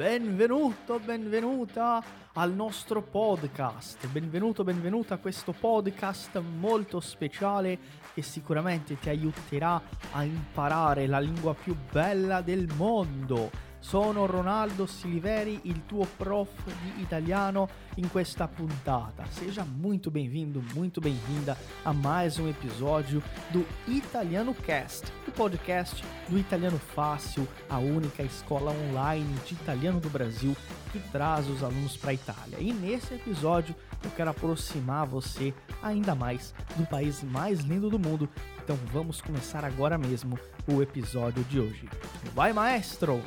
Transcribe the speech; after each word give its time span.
Benvenuto, 0.00 0.98
benvenuta 0.98 2.02
al 2.32 2.54
nostro 2.54 3.02
podcast. 3.02 4.08
Benvenuto, 4.08 4.64
benvenuta 4.64 5.12
a 5.12 5.18
questo 5.18 5.52
podcast 5.52 6.38
molto 6.38 7.00
speciale 7.00 7.78
che 8.14 8.22
sicuramente 8.22 8.98
ti 8.98 9.10
aiuterà 9.10 9.78
a 10.12 10.24
imparare 10.24 11.06
la 11.06 11.20
lingua 11.20 11.52
più 11.52 11.76
bella 11.92 12.40
del 12.40 12.66
mondo 12.76 13.50
sono 13.80 14.26
Ronaldo 14.26 14.86
Siliveri, 14.86 15.60
il 15.64 15.84
tuo 15.86 16.06
prof 16.16 16.50
di 16.64 17.02
italiano 17.02 17.68
in 17.96 18.08
questa 18.10 18.46
puntata. 18.46 19.24
Seja 19.30 19.64
muito 19.64 20.10
bem-vindo, 20.10 20.62
muito 20.74 21.00
bem-vinda 21.00 21.56
a 21.82 21.92
mais 21.92 22.38
um 22.38 22.46
episódio 22.48 23.22
do 23.50 23.66
Italiano 23.88 24.54
Cast, 24.54 25.10
o 25.26 25.32
podcast 25.32 26.04
do 26.28 26.38
Italiano 26.38 26.78
Fácil, 26.78 27.48
a 27.68 27.78
única 27.78 28.22
escola 28.22 28.70
online 28.70 29.34
de 29.46 29.54
italiano 29.54 29.98
do 29.98 30.10
Brasil 30.10 30.54
que 30.92 30.98
traz 31.10 31.48
os 31.48 31.62
alunos 31.62 31.96
para 31.96 32.10
a 32.10 32.14
Itália. 32.14 32.58
E 32.60 32.72
nesse 32.72 33.14
episódio 33.14 33.74
eu 34.04 34.10
quero 34.10 34.30
aproximar 34.30 35.06
você 35.06 35.54
ainda 35.82 36.14
mais 36.14 36.54
do 36.76 36.86
país 36.86 37.22
mais 37.22 37.60
lindo 37.60 37.88
do 37.88 37.98
mundo. 37.98 38.28
Então 38.62 38.76
vamos 38.92 39.20
começar 39.20 39.64
agora 39.64 39.96
mesmo 39.96 40.38
o 40.66 40.82
episódio 40.82 41.42
de 41.44 41.58
hoje. 41.58 41.88
Vai, 42.34 42.52
maestro! 42.52 43.22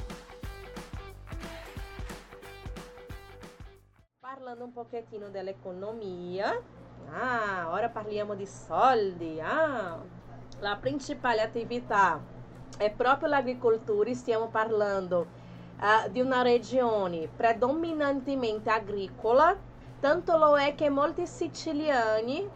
Parlando 4.53 4.65
un 4.65 4.73
pochettino 4.85 5.29
dell'economia. 5.29 6.61
Ah, 7.11 7.71
ora 7.71 7.89
parliamo 7.89 8.35
di 8.35 8.45
soldi. 8.45 9.41
Ah, 9.41 9.99
la 10.59 10.77
principale 10.79 11.41
attività 11.41 12.21
è 12.77 12.91
proprio 12.91 13.29
l'agricoltura. 13.29 14.13
Stiamo 14.13 14.49
parlando 14.49 15.25
uh, 15.79 16.07
di 16.11 16.21
una 16.21 16.43
regione 16.43 17.27
predominantemente 17.35 18.69
agricola. 18.69 19.57
Tanto 19.99 20.37
lo 20.37 20.55
è 20.55 20.75
che 20.75 20.89
molti 20.89 21.25
siciliani, 21.25 22.47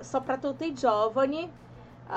soprattutto 0.00 0.64
i 0.64 0.74
giovani, 0.74 1.44
uh, 1.44 2.10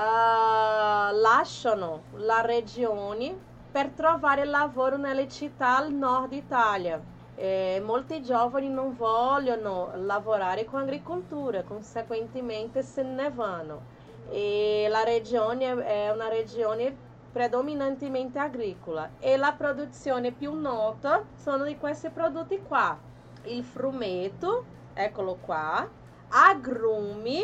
lasciano 1.14 2.02
la 2.16 2.40
regione 2.40 3.38
per 3.70 3.90
trovare 3.90 4.44
lavoro 4.44 4.96
nelle 4.96 5.28
città 5.28 5.76
al 5.76 5.92
nord 5.92 6.32
Italia 6.32 7.16
eh, 7.38 7.80
molti 7.84 8.20
giovani 8.20 8.68
non 8.68 8.96
vogliono 8.96 9.92
lavorare 9.94 10.64
con 10.64 10.80
agricoltura, 10.80 11.62
conseguentemente 11.62 12.82
se 12.82 13.02
ne 13.02 13.30
vanno. 13.30 13.96
E 14.28 14.88
la 14.90 15.04
regione 15.04 15.84
è 15.84 16.10
una 16.10 16.28
regione 16.28 16.94
predominantemente 17.30 18.40
agricola 18.40 19.10
e 19.20 19.36
la 19.36 19.52
produzione 19.52 20.32
più 20.32 20.52
nota 20.54 21.24
sono 21.36 21.62
di 21.62 21.78
questi 21.78 22.10
prodotti 22.10 22.60
qua. 22.66 22.98
Il 23.44 23.62
frumento, 23.62 24.64
eccolo 24.92 25.36
qua, 25.40 25.88
agrumi, 26.30 27.40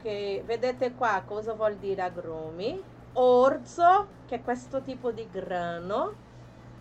che 0.00 0.42
vedete 0.46 0.94
qua 0.94 1.20
cosa 1.26 1.52
vuol 1.54 1.74
dire 1.74 2.02
agrumi, 2.02 2.80
orzo, 3.14 4.06
che 4.26 4.36
è 4.36 4.42
questo 4.42 4.82
tipo 4.82 5.10
di 5.10 5.28
grano, 5.30 6.21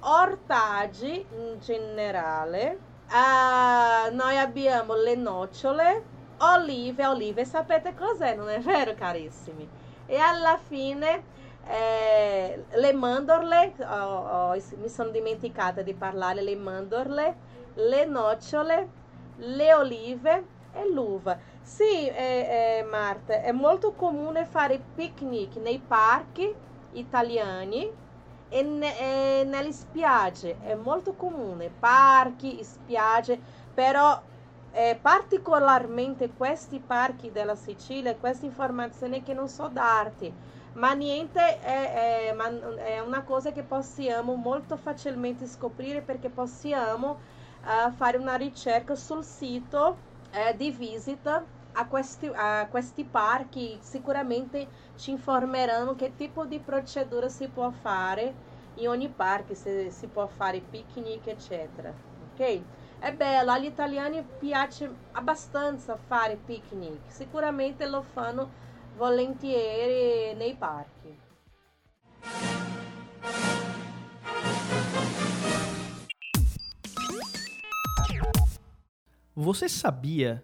ortaggi 0.01 1.25
in 1.37 1.59
generale, 1.59 2.77
uh, 3.09 4.13
noi 4.13 4.37
abbiamo 4.37 4.95
le 4.95 5.15
nocciole, 5.15 6.03
olive, 6.37 7.05
olive 7.05 7.45
sapete 7.45 7.93
cos'è, 7.93 8.35
non 8.35 8.49
è 8.49 8.59
vero 8.59 8.93
carissimi? 8.95 9.67
E 10.05 10.17
alla 10.17 10.57
fine 10.57 11.23
eh, 11.67 12.65
le 12.69 12.93
mandorle, 12.93 13.73
oh, 13.79 14.53
oh, 14.53 14.61
mi 14.77 14.89
sono 14.89 15.09
dimenticata 15.09 15.81
di 15.81 15.93
parlare, 15.93 16.41
le 16.41 16.55
mandorle, 16.55 17.35
le 17.75 18.05
nocciole, 18.05 18.89
le 19.37 19.73
olive 19.73 20.45
e 20.73 20.89
l'uva. 20.89 21.37
Sì, 21.61 22.07
eh, 22.07 22.79
eh, 22.79 22.83
Marta, 22.83 23.41
è 23.41 23.51
molto 23.51 23.93
comune 23.93 24.45
fare 24.45 24.81
picnic 24.95 25.57
nei 25.57 25.79
parchi 25.79 26.53
italiani 26.93 28.00
e, 28.51 28.59
e 28.59 29.43
nelle 29.45 29.71
spiagge 29.71 30.57
è 30.61 30.75
molto 30.75 31.13
comune, 31.13 31.69
parchi, 31.69 32.61
spiagge, 32.63 33.39
però 33.73 34.21
eh, 34.73 34.99
particolarmente 35.01 36.31
questi 36.35 36.79
parchi 36.79 37.31
della 37.31 37.55
Sicilia, 37.55 38.15
queste 38.15 38.45
informazioni 38.45 39.23
che 39.23 39.33
non 39.33 39.47
so 39.47 39.69
darti, 39.69 40.31
ma 40.73 40.93
niente 40.93 41.59
è, 41.59 42.29
è, 42.29 42.35
è, 42.35 42.99
una 42.99 43.23
cosa 43.23 43.51
che 43.51 43.63
possiamo 43.63 44.35
molto 44.35 44.75
facilmente 44.77 45.45
scoprire 45.47 46.01
perché 46.01 46.29
possiamo 46.29 47.19
uh, 47.63 47.91
fare 47.91 48.17
una 48.17 48.35
ricerca 48.35 48.95
sul 48.95 49.23
sito 49.23 49.97
uh, 50.31 50.55
di 50.55 50.71
visita 50.71 51.43
a 51.73 51.87
questi, 51.87 52.29
a 52.33 52.67
questi 52.69 53.03
parchi 53.03 53.77
sicuramente 53.81 54.67
ci 54.95 55.11
informeranno 55.11 55.95
che 55.95 56.15
tipo 56.15 56.45
di 56.45 56.59
procedura 56.59 57.29
si 57.29 57.47
può 57.47 57.69
fare 57.71 58.49
in 58.75 58.87
ogni 58.87 59.09
parco, 59.09 59.53
se 59.53 59.89
si 59.91 60.07
può 60.07 60.27
fare 60.27 60.61
picnic, 60.61 61.27
eccetera. 61.27 61.93
Ok? 62.33 62.61
È 62.99 63.13
bello, 63.13 63.51
agli 63.51 63.65
italiani 63.65 64.23
piace 64.39 64.93
abbastanza 65.13 65.97
fare 65.97 66.35
picnic, 66.35 66.99
sicuramente 67.07 67.87
lo 67.87 68.01
fanno 68.01 68.49
volentieri 68.95 70.35
nei 70.35 70.55
parchi. 70.55 71.19
Você 79.33 79.67
sabia 79.67 80.43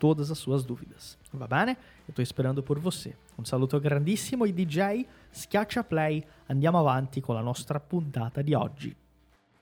todas 0.00 0.30
as 0.30 0.38
suas 0.38 0.64
dúvidas. 0.64 1.18
Va 1.32 1.46
bene? 1.46 1.76
Eu 2.08 2.12
estou 2.12 2.22
esperando 2.22 2.62
por 2.62 2.80
você. 2.80 3.14
Un 3.38 3.44
saluto 3.44 3.78
grandissimo 3.78 4.44
ai 4.44 4.52
DJ, 4.52 5.06
schiaccia 5.30 5.84
play, 5.84 6.24
andiamo 6.48 6.78
avanti 6.78 7.20
con 7.20 7.34
la 7.34 7.42
nostra 7.42 7.78
puntata 7.78 8.40
di 8.42 8.54
oggi. 8.54 8.96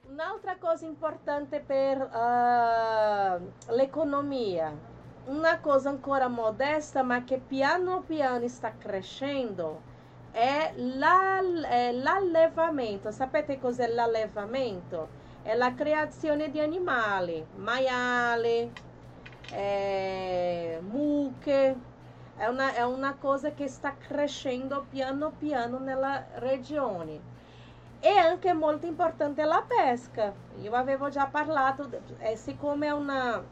Un'altra 0.09 0.57
cosa 0.57 0.87
importante 0.87 1.61
per 1.61 2.01
uh, 2.01 3.73
l'economia, 3.75 4.73
una 5.27 5.61
cosa 5.61 5.91
ancora 5.91 6.29
modesta 6.29 7.03
ma 7.03 7.25
che 7.25 7.39
piano 7.39 8.03
piano 8.07 8.49
sta 8.49 8.73
crescendo, 8.79 9.83
è, 10.31 10.73
l'allevamento. 10.77 13.11
Sapete 13.11 13.59
cos'è 13.59 13.89
l'allevamento? 13.89 15.27
È 15.43 15.55
la 15.55 15.75
creazione 15.75 16.51
di 16.51 16.61
animali, 16.61 17.45
maiali, 17.57 18.71
é, 19.53 20.81
muque. 20.83 21.77
É 22.41 22.49
uma, 22.49 22.71
é 22.71 22.87
uma 22.87 23.15
coisa 23.15 23.51
que 23.51 23.65
está 23.65 23.91
crescendo 23.91 24.87
piano 24.91 25.33
piano 25.41 25.81
nella 25.81 26.25
regione. 26.37 27.21
E 28.01 28.17
anche 28.17 28.53
molto 28.55 28.87
importante 28.87 29.45
la 29.45 29.63
pesca. 29.67 30.33
Io 30.61 30.73
avevo 30.73 31.09
già 31.09 31.27
parlato, 31.27 31.89
eh, 32.21 32.37
siccome 32.37 32.87
è 32.87 32.93
una, 32.93 33.43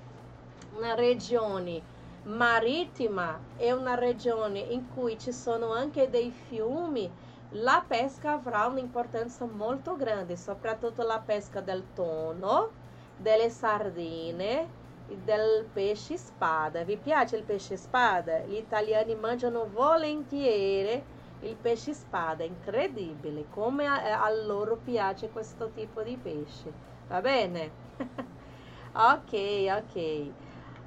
una 0.77 0.95
regione 0.95 1.83
marittima, 2.27 3.39
è 3.57 3.71
una 3.71 3.95
regione 3.95 4.59
in 4.59 4.89
cui 4.95 5.19
ci 5.19 5.33
sono 5.33 5.73
anche 5.73 6.11
dei 6.11 6.31
fiumi, 6.31 7.11
la 7.51 7.85
pesca 7.87 8.33
avrà 8.33 8.67
un'importanza 8.67 9.47
molto 9.47 9.97
grande, 9.97 10.37
soprattutto 10.37 11.03
la 11.03 11.21
pesca 11.25 11.61
del 11.61 11.85
tonno, 11.95 12.71
delle 13.17 13.49
sardine, 13.49 14.69
del 15.15 15.69
pesce 15.73 16.17
spada. 16.17 16.85
Vi 16.85 16.97
piace 16.97 17.37
il 17.37 17.45
pesce 17.45 17.77
spada? 17.77 18.39
Gli 18.41 18.57
italiani 18.57 19.15
mangiano 19.15 19.69
volentieri 19.69 21.03
il 21.41 21.57
pesce 21.57 21.93
spada, 21.93 22.45
incredibile 22.45 23.49
come 23.49 23.87
a, 23.87 24.23
a 24.23 24.31
loro 24.31 24.77
piace 24.77 25.31
questo 25.31 25.71
tipo 25.71 26.03
di 26.03 26.17
pesce. 26.17 26.73
Va 27.09 27.21
bene? 27.21 27.71
ok, 28.93 29.33
ok. 29.79 30.33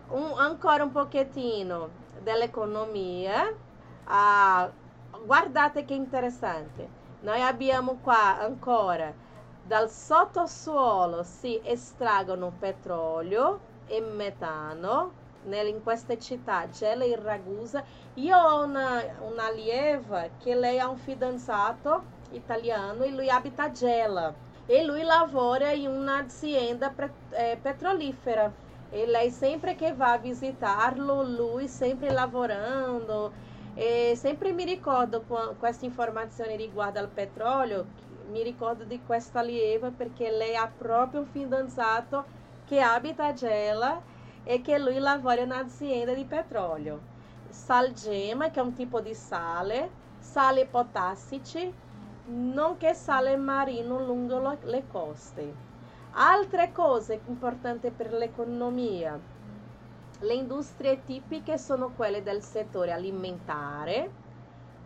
Un, 0.09 0.33
ancora 0.37 0.83
un 0.83 0.91
pochettino 0.91 1.89
dell'economia. 2.21 3.53
Ah, 4.05 4.69
guardate 5.23 5.85
che 5.85 5.93
interessante. 5.93 6.97
Noi 7.21 7.41
abbiamo 7.41 7.99
qua 8.01 8.39
ancora 8.39 9.13
dal 9.69 9.87
sottosuolo 9.91 11.21
si 11.21 11.61
estraggono 11.63 12.51
petrolio 12.57 13.59
e 13.89 13.99
metano 14.01 15.27
in 15.45 15.81
queste 15.83 16.19
città, 16.19 16.69
Gela 16.69 17.03
e 17.03 17.15
Ragusa. 17.15 17.83
Io 18.15 18.37
ho 18.37 18.63
una, 18.63 19.01
un'allieva 19.21 20.27
che 20.37 20.53
lei 20.53 20.79
ha 20.79 20.89
un 20.89 20.97
fidanzato 20.97 22.17
italiano 22.31 23.03
e 23.03 23.11
lui 23.11 23.29
abita 23.29 23.63
a 23.63 23.71
Gela. 23.71 24.33
E 24.65 24.83
lui 24.83 25.01
lavora 25.01 25.71
in 25.71 25.89
un'azienda 25.89 26.93
eh, 27.31 27.57
petrolifera. 27.61 28.51
E 28.91 29.05
lei 29.05 29.31
sempre 29.31 29.75
che 29.75 29.93
va 29.93 30.13
a 30.13 30.17
visitarlo, 30.17 31.23
lui 31.23 31.67
sempre 31.67 32.11
lavorando. 32.11 33.31
E 33.73 34.13
sempre 34.15 34.51
mi 34.51 34.65
ricordo 34.65 35.23
com 35.27 35.55
questa 35.57 35.85
informazione 35.85 36.55
riguardo 36.55 36.99
al 36.99 37.07
petrolio, 37.07 37.85
mi 38.29 38.43
ricordo 38.43 38.83
di 38.83 39.01
questa 39.05 39.39
allieva 39.39 39.89
perché 39.89 40.29
lei 40.29 40.55
ha 40.55 40.69
proprio 40.75 41.21
un 41.21 41.27
fidanzato 41.27 42.25
che 42.69 42.81
abita 42.81 43.25
a 43.25 43.33
Gela 43.33 43.99
e 44.43 44.61
che 44.61 44.77
lui 44.77 44.99
lavora 44.99 45.43
na 45.43 45.57
azienda 45.57 46.13
di 46.13 46.23
petrolio. 46.23 47.01
Salgema, 47.49 48.51
che 48.51 48.59
è 48.59 48.63
un 48.63 48.73
tipo 48.73 49.01
di 49.01 49.15
sale, 49.15 49.89
sale 50.19 50.67
potassici, 50.67 51.73
nonché 52.27 52.93
sale 52.93 53.35
marino 53.37 54.05
lungo 54.05 54.55
le 54.61 54.83
coste. 54.87 55.51
Altre 56.11 56.71
cose 56.71 57.21
importanti 57.25 57.89
per 57.89 58.13
l'economia. 58.13 59.19
Le 60.19 60.33
industrie 60.35 61.03
tipiche 61.03 61.57
sono 61.57 61.89
quelle 61.95 62.21
del 62.21 62.43
settore 62.43 62.91
alimentare, 62.91 64.11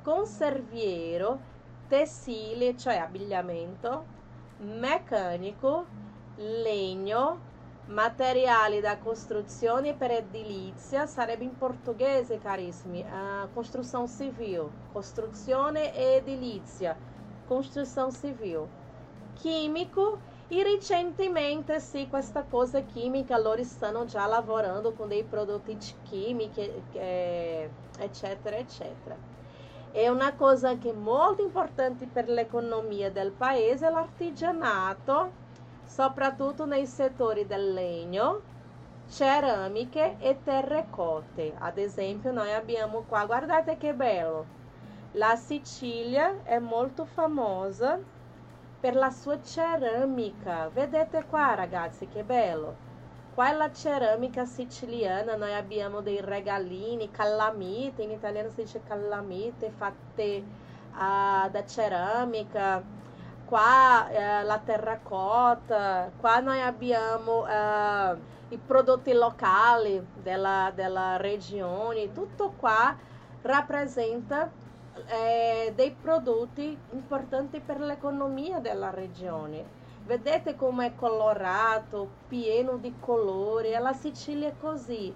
conserviero, 0.03 1.37
tessile, 1.89 2.77
cioè 2.77 2.95
abbigliamento, 2.95 4.05
meccanico, 4.59 5.85
legno, 6.37 7.51
materiali 7.85 8.79
da 8.79 8.97
costruzione 8.97 9.93
per 9.93 10.11
edilizia, 10.11 11.05
sarebbe 11.05 11.43
in 11.43 11.57
portoghese, 11.57 12.39
carissimi, 12.39 13.01
uh, 13.01 13.51
costrução 13.53 14.07
civil, 14.07 14.69
costruzione 14.91 15.93
e 15.93 16.15
edilizia, 16.15 16.97
costrução 17.47 18.09
civil. 18.09 18.67
Chimico 19.35 20.19
e 20.47 20.63
recentemente 20.63 21.79
sì, 21.79 22.07
questa 22.07 22.43
cosa 22.43 22.81
chimica, 22.81 23.37
loro 23.37 23.63
stanno 23.63 24.05
già 24.05 24.25
lavorando 24.27 24.93
con 24.93 25.07
dei 25.07 25.23
prodotti 25.23 25.77
chimici, 26.03 26.71
eh, 26.93 27.69
eccetera, 27.97 28.57
eccetera. 28.57 29.17
E 29.91 30.09
una 30.09 30.33
cosa 30.33 30.77
che 30.77 30.93
molto 30.93 31.43
importante 31.43 32.07
per 32.07 32.27
l'economia 32.27 33.11
del 33.11 33.31
paese 33.31 33.87
è 33.87 33.89
l'artigianato, 33.91 35.41
soprattutto 35.85 36.65
nei 36.65 36.85
settori 36.85 37.45
del 37.45 37.73
legno, 37.73 38.41
ceramiche 39.09 40.15
e 40.19 40.39
terrecote. 40.43 41.53
Ad 41.57 41.77
esempio, 41.77 42.31
noi 42.31 42.53
abbiamo 42.53 43.03
qua, 43.07 43.25
guardate 43.25 43.77
che 43.77 43.93
bello, 43.93 44.45
la 45.13 45.35
Sicilia 45.35 46.43
è 46.43 46.57
molto 46.59 47.05
famosa 47.05 47.99
per 48.79 48.95
la 48.95 49.11
sua 49.11 49.41
ceramica. 49.41 50.69
Vedete 50.69 51.25
qua, 51.29 51.53
ragazzi, 51.55 52.07
che 52.07 52.23
bello. 52.23 52.91
Qua 53.33 53.49
è 53.49 53.53
la 53.53 53.71
ceramica 53.71 54.45
siciliana, 54.45 55.35
noi 55.35 55.55
abbiamo 55.55 56.01
dei 56.01 56.21
regalini, 56.21 57.09
calamite, 57.09 58.03
in 58.03 58.11
italiano 58.11 58.49
si 58.49 58.61
dice 58.61 58.83
calamite, 58.83 59.71
fatte 59.71 60.43
uh, 60.93 61.49
da 61.49 61.65
ceramica 61.65 62.83
qua 63.53 64.09
eh, 64.09 64.43
la 64.45 64.57
terracotta, 64.57 66.09
qua 66.19 66.39
noi 66.39 66.59
abbiamo 66.59 67.45
eh, 67.45 68.17
i 68.49 68.57
prodotti 68.57 69.13
locali 69.13 70.03
della, 70.23 70.71
della 70.73 71.17
regione, 71.17 72.11
tutto 72.13 72.55
qua 72.57 72.97
rappresenta 73.43 74.49
eh, 75.05 75.71
dei 75.75 75.91
prodotti 75.91 76.75
importanti 76.93 77.59
per 77.59 77.79
l'economia 77.79 78.57
della 78.57 78.89
regione. 78.89 79.63
Vedete 80.03 80.55
come 80.55 80.87
è 80.87 80.95
colorato, 80.95 82.09
pieno 82.27 82.77
di 82.77 82.95
colori, 82.99 83.69
la 83.77 83.93
Sicilia 83.93 84.47
è 84.47 84.55
così. 84.59 85.13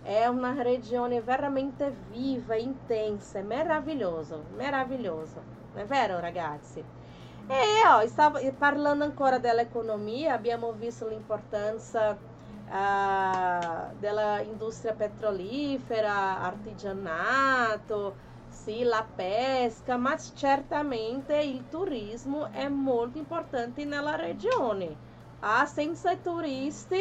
È 0.00 0.26
una 0.26 0.62
regione 0.62 1.20
veramente 1.20 1.92
viva, 2.08 2.54
intensa, 2.54 3.40
meraviglioso, 3.40 4.44
meraviglioso. 4.54 5.42
È 5.74 5.82
vero 5.82 6.20
ragazzi? 6.20 7.02
E 7.46 7.56
ó, 7.86 8.00
estava 8.02 8.38
parlando 8.56 9.04
ancora 9.04 9.38
dell'economia, 9.38 10.34
abbiamo 10.34 10.72
visto 10.72 11.06
l'importanza 11.08 12.22
uh, 12.66 13.96
della 13.98 14.40
industria 14.42 14.94
petrolifera, 14.94 16.40
artigianato, 16.40 18.18
sì, 18.46 18.82
la 18.82 19.10
pesca, 19.14 19.96
ma 19.96 20.16
certamente 20.16 21.36
il 21.38 21.66
turismo 21.68 22.50
è 22.50 22.68
molto 22.68 23.18
importante 23.18 23.84
nella 23.84 24.16
regione. 24.16 24.98
Ah, 25.40 25.66
senza 25.66 26.16
turisti 26.18 26.96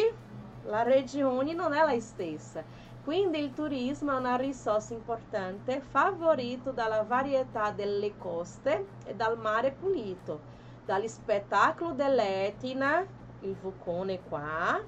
la 0.64 0.84
regione 0.84 1.54
non 1.54 1.74
è 1.74 1.84
la 1.86 2.00
stessa. 2.00 2.66
Quindi 3.04 3.40
il 3.40 3.54
turismo 3.54 4.14
è 4.14 4.18
una 4.18 4.38
risorsa 4.38 4.94
importante, 4.94 5.82
favorito 5.82 6.72
dalla 6.72 7.04
varietà 7.04 7.72
delle 7.72 8.18
coste 8.18 8.86
e 9.06 9.14
dal 9.14 9.38
mare 9.38 9.72
pulito, 9.72 10.40
dagli 10.86 11.10
spettacoli 11.10 11.96
dell'Etna, 11.96 13.06
il 13.42 13.56
vulcone 13.62 14.22
qua, 14.30 14.80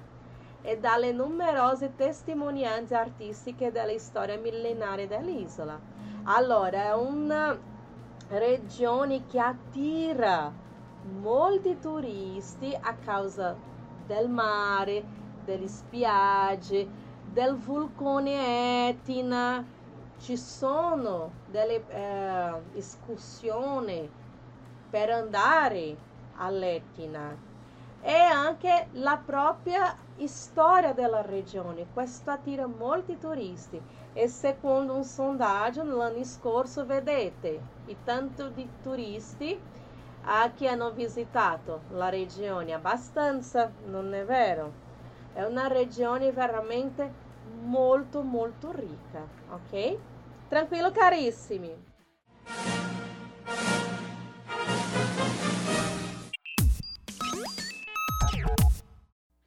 e 0.62 0.78
dalle 0.78 1.12
numerose 1.12 1.94
testimonianze 1.94 2.94
artistiche 2.94 3.70
della 3.70 3.98
storia 3.98 4.38
millenaria 4.38 5.06
dell'isola. 5.06 5.78
Allora, 6.24 6.84
è 6.84 6.94
una 6.94 7.56
regione 8.28 9.26
che 9.26 9.38
attira 9.38 10.50
molti 11.20 11.78
turisti 11.78 12.76
a 12.80 12.94
causa 12.94 13.54
del 14.06 14.28
mare, 14.28 15.04
delle 15.44 15.68
spiagge, 15.68 17.04
del 17.36 17.54
vulcone 17.54 18.88
Etna, 18.88 19.62
ci 20.20 20.38
sono 20.38 21.32
delle 21.50 21.84
eh, 21.86 22.78
escursioni 22.78 24.10
per 24.88 25.10
andare 25.10 25.94
all'Etna 26.36 27.36
e 28.00 28.14
anche 28.14 28.86
la 28.92 29.20
propria 29.22 29.94
storia 30.24 30.94
della 30.94 31.20
regione. 31.20 31.84
Questo 31.92 32.30
attira 32.30 32.66
molti 32.66 33.18
turisti 33.18 33.78
e 34.14 34.28
secondo 34.28 34.94
un 34.94 35.04
sondaggio 35.04 35.84
l'anno 35.84 36.24
scorso, 36.24 36.86
vedete, 36.86 37.60
i 37.84 37.96
tanto 38.02 38.48
di 38.48 38.66
turisti 38.82 39.60
ah, 40.22 40.50
che 40.52 40.68
hanno 40.68 40.90
visitato 40.90 41.82
la 41.90 42.08
regione, 42.08 42.72
abbastanza, 42.72 43.70
non 43.84 44.14
è 44.14 44.24
vero? 44.24 44.84
È 45.34 45.42
una 45.42 45.66
regione 45.66 46.32
veramente 46.32 47.25
molto 47.64 48.22
molto 48.22 48.70
ricca, 48.70 49.28
ok? 49.50 49.98
Tranquilo 50.48 50.92
carissimi. 50.92 51.74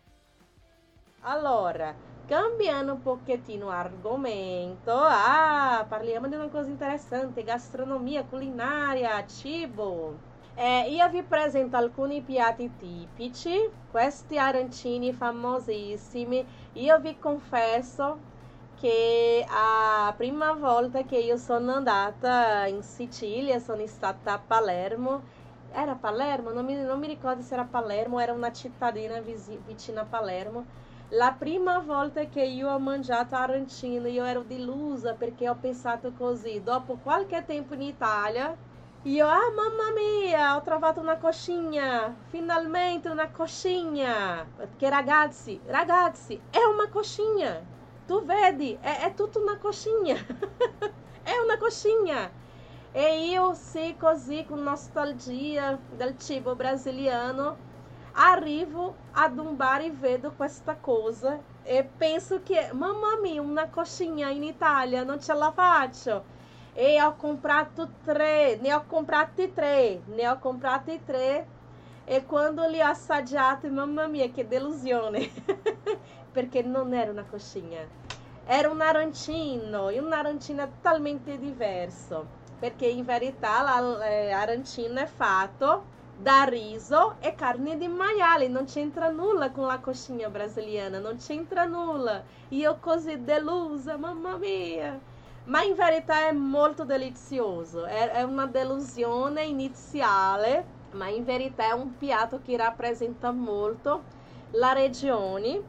Allora, 1.21 1.95
cambiando 2.27 2.93
un 2.93 3.01
pochettino 3.01 3.69
argomento, 3.69 4.91
ah, 4.93 5.85
parliamo 5.87 6.27
di 6.27 6.35
una 6.35 6.49
cosa 6.49 6.69
interessante, 6.69 7.43
gastronomia, 7.43 8.23
culinaria, 8.23 9.25
cibo. 9.25 10.28
Eh, 10.53 10.89
io 10.91 11.07
vi 11.09 11.23
presento 11.23 11.77
alcuni 11.77 12.21
piatti 12.21 12.75
tipici, 12.75 13.55
questi 13.87 14.37
arancini 14.37 15.13
famosissimi. 15.13 16.45
Io 16.73 16.99
vi 16.99 17.17
confesso 17.17 18.25
che 18.75 19.45
a 19.47 20.13
prima 20.17 20.53
volta 20.53 21.03
che 21.03 21.17
io 21.17 21.37
sono 21.37 21.73
andata 21.73 22.65
in 22.67 22.83
Sicilia, 22.83 23.59
sono 23.59 23.85
stata 23.87 24.33
a 24.33 24.39
Palermo. 24.39 25.23
Era 25.71 25.95
Palermo? 25.95 26.51
Non 26.51 26.65
mi, 26.65 26.75
non 26.75 26.99
mi 26.99 27.07
ricordo 27.07 27.41
se 27.41 27.53
era 27.53 27.65
Palermo, 27.65 28.19
era 28.19 28.33
una 28.33 28.51
cittadina 28.51 29.21
vicina 29.21 30.01
a 30.01 30.05
Palermo 30.05 30.65
La 31.09 31.33
prima 31.37 31.79
volta 31.79 32.25
che 32.27 32.43
io 32.43 32.69
ho 32.69 32.79
mangiato 32.79 33.35
arancino 33.35 34.07
io 34.07 34.23
ero 34.25 34.43
delusa 34.43 35.15
perché 35.15 35.49
ho 35.49 35.55
pensato 35.59 36.13
così. 36.13 36.61
Dopo 36.61 36.97
qualche 36.97 37.43
tempo 37.45 37.73
in 37.73 37.81
Italia, 37.81 38.55
io, 39.03 39.25
ah 39.25 39.49
mamma 39.55 39.91
mia, 39.93 40.57
ho 40.57 40.61
trovato 40.61 40.99
una 40.99 41.15
coxinha, 41.15 42.13
finalmente 42.27 43.07
una 43.07 43.29
coxinha. 43.29 44.45
Perché 44.57 44.89
ragazzi, 44.89 45.57
ragazzi, 45.67 46.37
è 46.49 46.57
una 46.65 46.89
coxinha. 46.89 47.61
Tu 48.05 48.25
vedi, 48.25 48.77
è, 48.81 49.05
è 49.05 49.13
tutta 49.13 49.39
una 49.39 49.57
coxinha. 49.57 50.15
è 51.23 51.31
una 51.41 51.57
coxinha. 51.57 52.29
E 52.91 53.27
io 53.29 53.53
sì, 53.53 53.95
così, 53.97 54.45
con 54.45 54.63
nostalgia 54.63 55.79
del 55.95 56.17
cibo 56.17 56.55
brasiliano, 56.55 57.55
arrivo 58.13 58.95
ad 59.13 59.37
un 59.37 59.55
bar 59.55 59.81
e 59.81 59.91
vedo 59.91 60.33
questa 60.35 60.75
cosa 60.75 61.39
e 61.63 61.85
penso 61.85 62.41
che, 62.43 62.71
mamma 62.73 63.17
mia, 63.21 63.41
una 63.41 63.69
coxinha 63.69 64.27
in 64.27 64.43
Italia, 64.43 65.05
non 65.05 65.21
ce 65.21 65.33
la 65.35 65.51
faccio. 65.53 66.37
E 66.73 67.01
ho 67.01 67.15
comprato 67.15 67.89
tre, 68.03 68.57
ne 68.61 68.73
ho 68.73 68.85
comprati 68.85 69.53
tre, 69.53 70.01
ne 70.05 70.27
ho 70.27 70.37
comprati 70.39 71.01
tre. 71.03 71.47
E 72.05 72.25
quando 72.25 72.65
li 72.67 72.81
ho 72.81 73.69
mamma 73.69 74.07
mia, 74.07 74.29
che 74.31 74.47
delusione, 74.47 75.29
perché 76.31 76.61
non 76.63 76.93
era 76.93 77.11
una 77.11 77.23
coxinha, 77.23 77.85
era 78.45 78.69
un 78.69 78.81
arancino, 78.81 79.89
e 79.89 79.99
un 79.99 80.11
arancino 80.11 80.63
è 80.63 80.69
totalmente 80.81 81.37
diverso, 81.37 82.25
perché 82.57 82.87
in 82.87 83.05
verità 83.05 83.61
l'arancino 83.61 84.99
è 84.99 85.05
fatto 85.05 85.97
da 86.19 86.43
riso 86.43 87.15
e 87.19 87.33
carne 87.33 87.77
di 87.77 87.87
maiale, 87.87 88.49
non 88.49 88.65
c'entra 88.65 89.09
nulla 89.09 89.51
con 89.51 89.67
la 89.67 89.79
coxinha 89.79 90.29
brasiliana, 90.29 90.99
non 90.99 91.17
c'entra 91.17 91.63
nulla. 91.63 92.21
Io 92.49 92.77
così 92.81 93.23
delusa, 93.23 93.95
mamma 93.95 94.35
mia. 94.35 94.99
Ma 95.49 95.63
in 95.63 95.73
verità 95.73 96.27
è 96.27 96.31
molto 96.31 96.85
delizioso, 96.85 97.85
è, 97.85 98.11
è 98.11 98.21
una 98.21 98.45
delusione 98.45 99.43
iniziale, 99.45 100.63
ma 100.91 101.07
in 101.07 101.23
verità 101.23 101.69
è 101.69 101.71
un 101.71 101.97
piatto 101.97 102.39
che 102.43 102.55
rappresenta 102.55 103.31
molto 103.31 104.03
la 104.51 104.73
regione. 104.73 105.59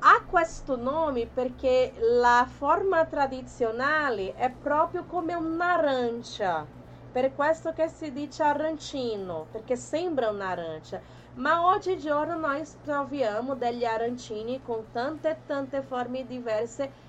Ha 0.00 0.24
questo 0.26 0.76
nome 0.76 1.26
perché 1.26 1.94
la 1.98 2.46
forma 2.50 3.06
tradizionale 3.06 4.34
è 4.34 4.50
proprio 4.50 5.04
come 5.04 5.34
un'arancia 5.34 6.66
Per 7.12 7.34
questo 7.34 7.72
che 7.72 7.88
si 7.88 8.12
dice 8.12 8.42
arancino, 8.42 9.46
perché 9.50 9.74
sembra 9.76 10.28
un'arancia. 10.28 11.00
Ma 11.34 11.66
oggigiorno 11.66 12.36
noi 12.36 12.62
troviamo 12.84 13.54
degli 13.54 13.84
arancini 13.84 14.60
con 14.62 14.84
tante 14.92 15.38
tante 15.46 15.82
forme 15.82 16.26
diverse 16.26 16.99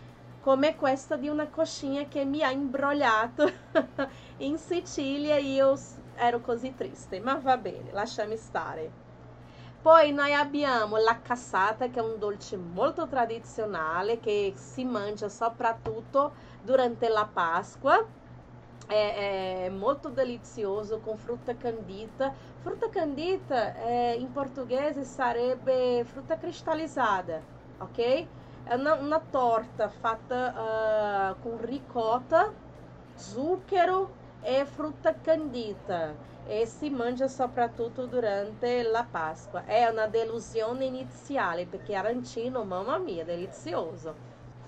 come 0.41 0.75
questa 0.75 1.15
di 1.15 1.27
una 1.27 1.47
coxinha 1.47 2.05
che 2.07 2.25
mi 2.25 2.43
ha 2.43 2.51
imbrogliato 2.51 3.49
in 4.37 4.57
Sicilia 4.57 5.35
e 5.35 5.43
io 5.43 5.77
ero 6.15 6.41
così 6.41 6.73
triste, 6.75 7.19
ma 7.19 7.35
va 7.35 7.57
bene, 7.57 7.91
lasciami 7.91 8.35
stare. 8.37 9.09
Poi 9.81 10.11
noi 10.11 10.33
abbiamo 10.33 10.97
la 10.97 11.19
cassata, 11.21 11.87
che 11.89 11.99
è 11.99 12.03
un 12.03 12.19
dolce 12.19 12.55
molto 12.57 13.07
tradizionale 13.07 14.19
che 14.19 14.53
si 14.55 14.83
mangia 14.83 15.27
soprattutto 15.29 16.33
durante 16.61 17.07
la 17.07 17.27
Pasqua 17.31 18.05
é, 18.91 19.69
muito 19.69 20.09
delicioso 20.09 20.99
com 20.99 21.17
fruta 21.17 21.53
candita. 21.53 22.35
Fruta 22.61 22.89
candita 22.89 23.55
é, 23.77 24.17
em 24.17 24.27
português 24.27 24.97
sarebbe 25.07 26.03
fruta 26.05 26.35
cristalizada, 26.35 27.41
ok? 27.79 28.27
É 28.71 28.75
uma, 28.77 28.93
uma 28.93 29.19
torta 29.19 29.89
feita 29.89 30.55
uh, 30.55 31.35
com 31.41 31.57
ricota, 31.57 32.53
zucchero 33.17 34.09
e 34.41 34.63
fruta 34.63 35.13
candita. 35.13 36.15
E 36.47 36.65
si 36.65 36.89
mangia 36.89 37.27
soprattutto 37.27 38.05
durante 38.05 38.83
la 38.83 39.03
Pasqua. 39.03 39.65
È 39.65 39.85
una 39.87 40.07
delusione 40.07 40.85
iniziale 40.85 41.65
perché 41.65 41.95
arancino, 41.95 42.63
mamma 42.63 42.97
mia, 42.97 43.25
delicioso. 43.25 44.15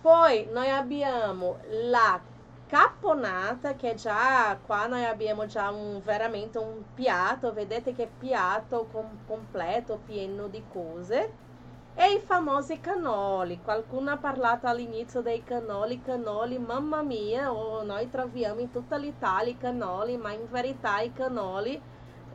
Poi 0.01 0.49
noi 0.51 0.69
abbiamo 0.69 1.59
la 1.89 2.19
caponata 2.67 3.75
che 3.75 3.95
già 3.95 4.57
qua 4.65 4.85
noi 4.85 5.05
abbiamo 5.05 5.45
già 5.45 5.69
un, 5.69 6.01
veramente 6.03 6.57
un 6.57 6.83
piatto, 6.93 7.53
vedete 7.53 7.93
che 7.93 8.09
piatto 8.19 8.85
com, 8.91 9.19
completo, 9.25 10.01
pieno 10.05 10.47
di 10.47 10.61
cose. 10.73 11.52
E 11.95 12.13
i 12.13 12.19
famosi 12.19 12.79
cannoli, 12.79 13.61
qualcuno 13.61 14.09
ha 14.09 14.17
parlato 14.17 14.65
all'inizio 14.65 15.21
dei 15.21 15.43
cannoli, 15.43 16.01
cannoli, 16.01 16.57
mamma 16.57 17.03
mia, 17.03 17.53
oh, 17.53 17.83
noi 17.83 18.09
troviamo 18.09 18.61
in 18.61 18.71
tutta 18.71 18.97
l'Italia 18.97 19.51
i 19.51 19.57
cannoli, 19.57 20.17
ma 20.17 20.31
in 20.31 20.47
verità 20.49 21.01
i 21.01 21.13
cannoli 21.13 21.79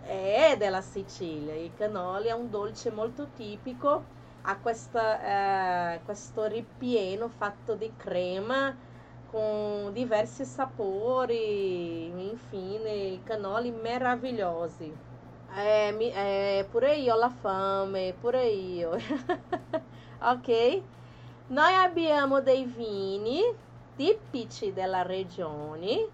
è 0.05 0.55
della 0.57 0.81
Sicilia, 0.81 1.55
i 1.55 1.73
cannoli 1.77 2.29
è 2.29 2.33
un 2.33 2.51
dolce 2.51 2.93
molto 2.93 3.31
tipico, 3.35 4.05
ha 4.43 4.57
questa, 4.59 5.95
eh, 5.97 6.03
questo 6.05 6.45
ripieno 6.47 7.29
fatto 7.29 7.75
di 7.75 7.93
crema, 7.97 8.73
com 9.31 9.91
diversos 9.93 10.47
sapores, 10.47 11.37
enfim, 11.37 12.81
né, 12.83 13.21
canoli 13.25 13.73
meravigliosi. 13.73 15.08
É, 15.55 15.91
é, 15.91 16.65
por 16.71 16.85
aí, 16.85 17.11
ó, 17.11 17.17
la 17.17 17.31
fame, 17.31 18.15
por 18.21 18.35
aí, 18.35 18.85
ó. 18.85 18.97
ok? 20.33 20.83
Noi 21.49 21.75
abbiamo 21.75 22.41
dei 22.41 22.65
vini 22.65 23.43
tipici 23.97 24.73
della 24.73 25.03
regione, 25.03 26.07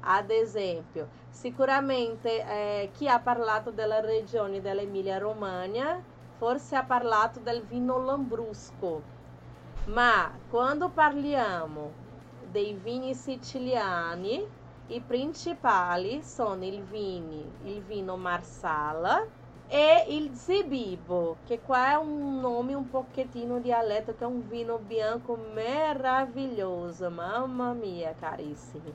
ad 0.00 0.30
esempio, 0.30 1.08
sicuramente 1.30 2.44
eh, 2.44 2.90
chi 2.92 3.08
ha 3.08 3.18
parlato 3.18 3.70
della 3.70 4.00
regione 4.00 4.60
dell'Emilia 4.60 5.18
Romagna 5.18 6.00
forse 6.38 6.76
ha 6.76 6.84
parlato 6.84 7.40
del 7.40 7.62
vino 7.62 7.98
lambrusco, 8.04 9.02
ma 9.86 10.30
quando 10.50 10.90
parliamo 10.90 11.92
dei 12.50 12.74
vini 12.74 13.14
siciliani, 13.14 14.46
i 14.88 15.00
principali 15.00 16.22
sono 16.22 16.64
il, 16.64 16.82
vini, 16.82 17.44
il 17.64 17.82
vino 17.82 18.16
Marsala 18.16 19.24
e 19.68 20.04
il 20.08 20.34
Zebibo, 20.34 21.38
che 21.44 21.60
qua 21.60 21.90
è 21.90 21.94
un 21.94 22.38
nome 22.40 22.74
un 22.74 22.88
pochettino 22.88 23.58
dialetto, 23.58 24.14
che 24.14 24.24
è 24.24 24.26
un 24.26 24.48
vino 24.48 24.78
bianco 24.78 25.36
meraviglioso, 25.54 27.10
mamma 27.10 27.72
mia, 27.72 28.14
carissimi. 28.18 28.94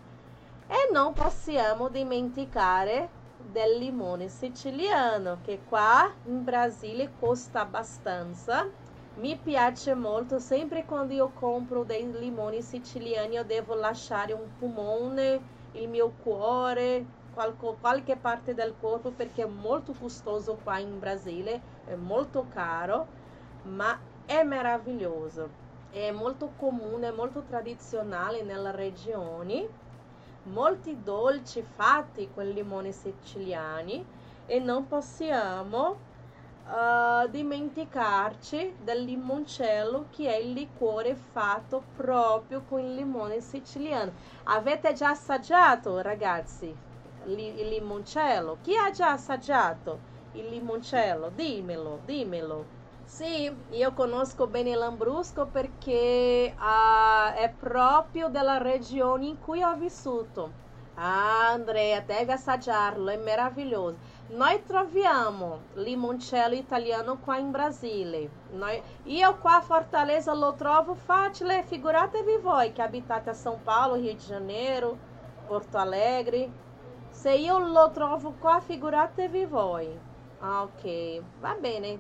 E 0.67 0.89
non 0.91 1.13
possiamo 1.13 1.89
dimenticare 1.89 3.09
del 3.51 3.77
limone 3.77 4.29
siciliano, 4.29 5.39
che 5.43 5.59
qua 5.67 6.09
in 6.25 6.43
Brasile 6.43 7.11
costa 7.19 7.61
abbastanza 7.61 8.69
Mi 9.15 9.35
piace 9.35 9.93
molto, 9.93 10.39
sempre 10.39 10.85
quando 10.85 11.13
io 11.13 11.31
compro 11.33 11.83
dei 11.83 12.09
limoni 12.17 12.61
siciliani, 12.61 13.35
eu 13.35 13.43
devo 13.43 13.75
lasciare 13.75 14.31
un 14.31 14.47
pulmone, 14.57 15.41
il 15.73 15.87
mio 15.87 16.11
cuore, 16.21 17.05
qualche, 17.33 17.75
qualche 17.79 18.15
parte 18.15 18.53
del 18.53 18.75
corpo 18.79 19.11
perché 19.11 19.43
è 19.43 19.47
molto 19.47 19.93
costoso 19.93 20.59
qua 20.63 20.79
in 20.79 20.99
Brasile, 20.99 21.61
è 21.85 21.95
molto 21.95 22.47
caro, 22.53 23.07
ma 23.63 23.97
è 24.25 24.43
meraviglioso. 24.43 25.69
È 25.91 26.09
molto 26.11 26.53
comune, 26.55 27.09
è 27.09 27.11
molto 27.11 27.43
tradizionale 27.43 28.43
nella 28.43 28.71
regione. 28.71 29.67
Molti 30.43 31.03
dolci 31.03 31.61
fatti 31.61 32.29
con 32.33 32.47
limoni 32.47 32.91
siciliani 32.91 34.03
e 34.45 34.59
non 34.59 34.87
possiamo 34.87 36.09
uh, 36.65 37.27
dimenticarci 37.29 38.75
del 38.79 39.03
limoncello 39.03 40.07
che 40.09 40.33
è 40.33 40.37
il 40.37 40.53
liquore 40.53 41.15
fatto 41.15 41.89
proprio 41.95 42.63
con 42.63 42.79
il 42.79 42.93
limone 42.95 43.41
siciliano. 43.41 44.13
Avete 44.43 44.93
già 44.93 45.09
assaggiato, 45.09 45.99
ragazzi, 46.01 46.77
il 47.25 47.67
limoncello? 47.67 48.59
Chi 48.61 48.75
ha 48.75 48.91
già 48.91 49.11
assaggiato 49.11 50.03
il 50.31 50.47
limoncello? 50.49 51.29
Dimmelo, 51.29 52.01
dimmelo. 52.05 52.71
Sì, 53.03 53.51
io 53.69 53.93
conosco 53.93 54.47
bene 54.47 54.73
Lambrusco 54.75 55.47
perché 55.49 56.55
uh, 56.57 57.33
è 57.33 57.53
proprio 57.57 58.29
della 58.29 58.57
regione 58.57 59.25
in 59.27 59.37
cui 59.37 59.61
ho 59.63 59.75
vissuto. 59.75 60.59
Ah, 60.95 61.49
Andrea, 61.51 62.01
deve 62.01 62.33
assaggiarlo, 62.33 63.09
è 63.09 63.17
meraviglioso. 63.17 63.99
Noi 64.31 64.63
troviamo 64.63 65.63
limoncello 65.73 66.55
italiano 66.55 67.17
qua 67.17 67.37
in 67.37 67.51
Brasile. 67.51 68.29
Noi, 68.51 68.81
io 69.03 69.37
qua 69.39 69.57
a 69.57 69.61
Fortaleza 69.61 70.33
lo 70.33 70.53
trovo 70.53 70.93
facile, 70.93 71.63
figuratevi 71.63 72.37
voi 72.37 72.71
che 72.71 72.81
abitate 72.81 73.31
a 73.31 73.33
São 73.33 73.57
Paulo, 73.61 73.95
Rio 73.95 74.13
de 74.13 74.19
Janeiro, 74.19 74.97
Porto 75.45 75.77
Alegre. 75.77 76.49
Se 77.09 77.33
io 77.33 77.59
lo 77.59 77.91
trovo 77.91 78.35
qua, 78.39 78.61
figuratevi 78.61 79.45
voi. 79.47 79.99
Ah, 80.39 80.61
ok, 80.61 81.21
va 81.41 81.57
bene. 81.59 81.99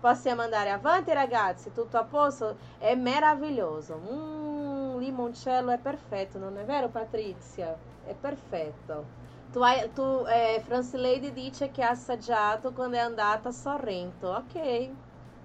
Possiamo 0.00 0.40
andare 0.40 0.70
avanti, 0.70 1.12
ragazzi? 1.12 1.72
Tutto 1.74 1.98
a 1.98 2.04
posto? 2.04 2.56
È 2.78 2.94
meraviglioso. 2.94 3.94
Hum, 3.94 4.98
limoncello 4.98 5.70
è 5.70 5.78
perfetto, 5.78 6.38
non 6.38 6.56
è 6.56 6.64
vero, 6.64 6.88
Patrizia? 6.88 7.76
È 8.06 8.14
perfetto. 8.14 9.17
Tu, 9.50 9.60
tu 9.94 10.24
eh, 10.26 10.60
Francileide 10.62 11.32
dice 11.32 11.70
che 11.70 11.82
ha 11.82 11.90
assaggiato 11.90 12.72
quando 12.72 12.96
è 12.96 13.00
andata 13.00 13.48
a 13.48 13.52
Sorrento. 13.52 14.28
Ok, 14.28 14.90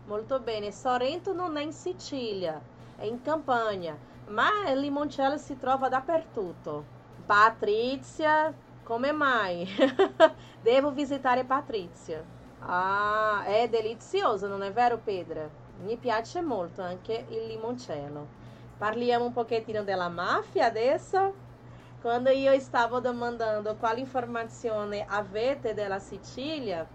molto 0.05 0.39
bene. 0.41 0.71
Sorrento 0.71 1.33
non 1.33 1.55
è 1.57 1.63
in 1.63 1.71
Sicilia, 1.71 2.61
è 2.97 3.05
in 3.05 3.21
Campania, 3.21 3.97
ma 4.27 4.47
il 4.69 4.79
limoncello 4.79 5.37
si 5.37 5.57
trova 5.57 5.87
dappertutto. 5.87 6.83
Patrizia, 7.25 8.53
come 8.83 9.11
mai? 9.13 9.65
Devo 10.61 10.91
visitare 10.91 11.45
Patrizia. 11.45 12.21
Ah, 12.59 13.43
è 13.45 13.69
delizioso, 13.69 14.47
non 14.47 14.63
è 14.63 14.71
vero 14.73 14.97
Pedro? 14.97 15.49
Mi 15.81 15.95
piace 15.97 16.41
molto 16.41 16.81
anche 16.81 17.25
il 17.29 17.45
limoncello. 17.47 18.27
Parliamo 18.77 19.25
un 19.25 19.33
pochettino 19.33 19.83
della 19.83 20.09
mafia 20.09 20.65
adesso? 20.65 21.42
Quando 22.03 22.31
io 22.31 22.59
stavo 22.59 22.99
domandando 22.99 23.77
quale 23.77 24.01
informazione 24.01 25.05
avete 25.07 25.73
della 25.73 25.99
Sicilia, 25.99 26.85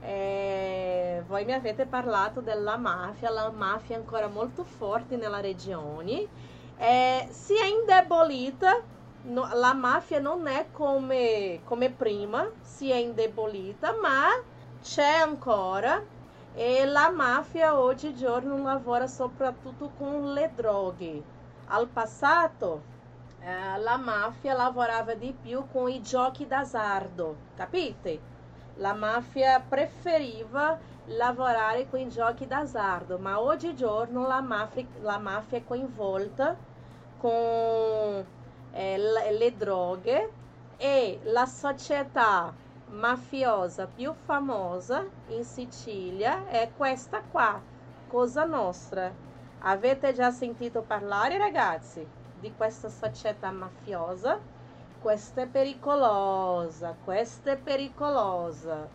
eh, 0.00 1.22
voi 1.26 1.44
mi 1.44 1.52
avete 1.52 1.84
parlato 1.84 2.40
della 2.40 2.78
mafia, 2.78 3.28
la 3.28 3.50
mafia 3.50 3.96
ancora 3.96 4.26
molto 4.26 4.64
forte 4.64 5.18
nella 5.18 5.40
regione, 5.40 6.26
eh, 6.78 7.28
si 7.28 7.52
è 7.56 7.66
indebolita, 7.66 8.80
no, 9.24 9.50
la 9.52 9.74
mafia 9.74 10.18
non 10.18 10.46
è 10.46 10.68
come, 10.72 11.60
come 11.64 11.90
prima, 11.90 12.48
si 12.62 12.90
è 12.90 12.96
indebolita, 12.96 13.96
ma 14.00 14.28
c'è 14.80 15.16
ancora 15.16 16.02
e 16.54 16.86
la 16.86 17.10
mafia 17.10 17.78
oggigiorno 17.78 18.62
lavora 18.62 19.06
soprattutto 19.08 19.90
con 19.98 20.32
le 20.32 20.50
droghe. 20.54 21.22
Al 21.66 21.86
passato 21.86 22.96
la 23.44 23.96
mafia 23.96 24.54
lavorava 24.54 25.14
di 25.14 25.34
più 25.40 25.66
con 25.70 25.88
i 25.88 26.02
giochi 26.02 26.46
d'azzardo, 26.46 27.36
capite? 27.56 28.36
La 28.76 28.94
mafia 28.94 29.60
preferiva 29.60 30.78
lavorare 31.06 31.88
con 31.88 32.00
i 32.00 32.08
giochi 32.08 32.46
d'azzardo, 32.46 33.18
ma 33.18 33.40
oggigiorno 33.40 34.26
la 34.26 34.40
mafia, 34.40 34.84
la 35.00 35.18
mafia 35.18 35.58
è 35.58 35.64
coinvolta 35.64 36.56
con 37.18 38.24
eh, 38.72 38.98
le, 38.98 39.32
le 39.32 39.56
droghe 39.56 40.30
e 40.76 41.20
la 41.24 41.46
società 41.46 42.52
mafiosa 42.90 43.86
più 43.86 44.12
famosa 44.24 45.04
in 45.28 45.44
Sicilia 45.44 46.46
è 46.46 46.70
questa 46.76 47.20
qua, 47.20 47.60
Cosa 48.08 48.44
Nostra. 48.44 49.12
Avete 49.60 50.12
già 50.12 50.30
sentito 50.30 50.82
parlare, 50.82 51.36
ragazzi, 51.36 52.06
di 52.40 52.52
questa 52.56 52.88
società 52.88 53.50
mafiosa? 53.50 54.38
Questa 55.00 55.42
è 55.42 55.46
pericolosa, 55.46 56.94
questa 57.04 57.52
è 57.52 57.56
pericolosa. 57.56 58.88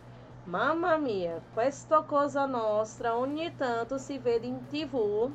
Mamma 0.44 0.96
mia, 0.98 1.40
questa 1.52 2.02
Cosa 2.02 2.44
Nostra 2.44 3.16
ogni 3.16 3.54
tanto 3.56 3.96
si 3.96 4.18
vede 4.18 4.46
in 4.46 4.66
tv 4.68 5.30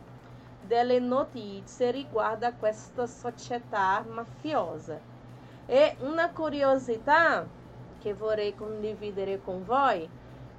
delle 0.62 1.00
notizie 1.00 1.90
riguardo 1.90 2.46
a 2.46 2.54
questa 2.54 3.08
società 3.08 4.06
mafiosa. 4.08 5.00
E 5.66 5.96
una 6.02 6.30
curiosità 6.30 7.48
che 8.00 8.14
vorrei 8.14 8.56
condividere 8.56 9.42
con 9.42 9.66
voi 9.66 10.08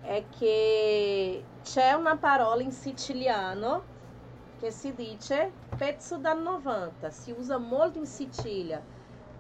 è 0.02 0.24
che 0.36 1.44
c'è 1.62 1.92
una 1.92 2.16
parola 2.16 2.62
in 2.62 2.72
siciliano 2.72 3.98
che 4.61 4.70
si 4.70 4.94
dice 4.94 5.51
pezzo 5.77 6.18
da 6.18 6.35
90, 6.35 7.11
si 7.11 7.33
usa 7.33 7.57
molto 7.57 7.99
in 7.99 8.07
Sicilia 8.07 8.81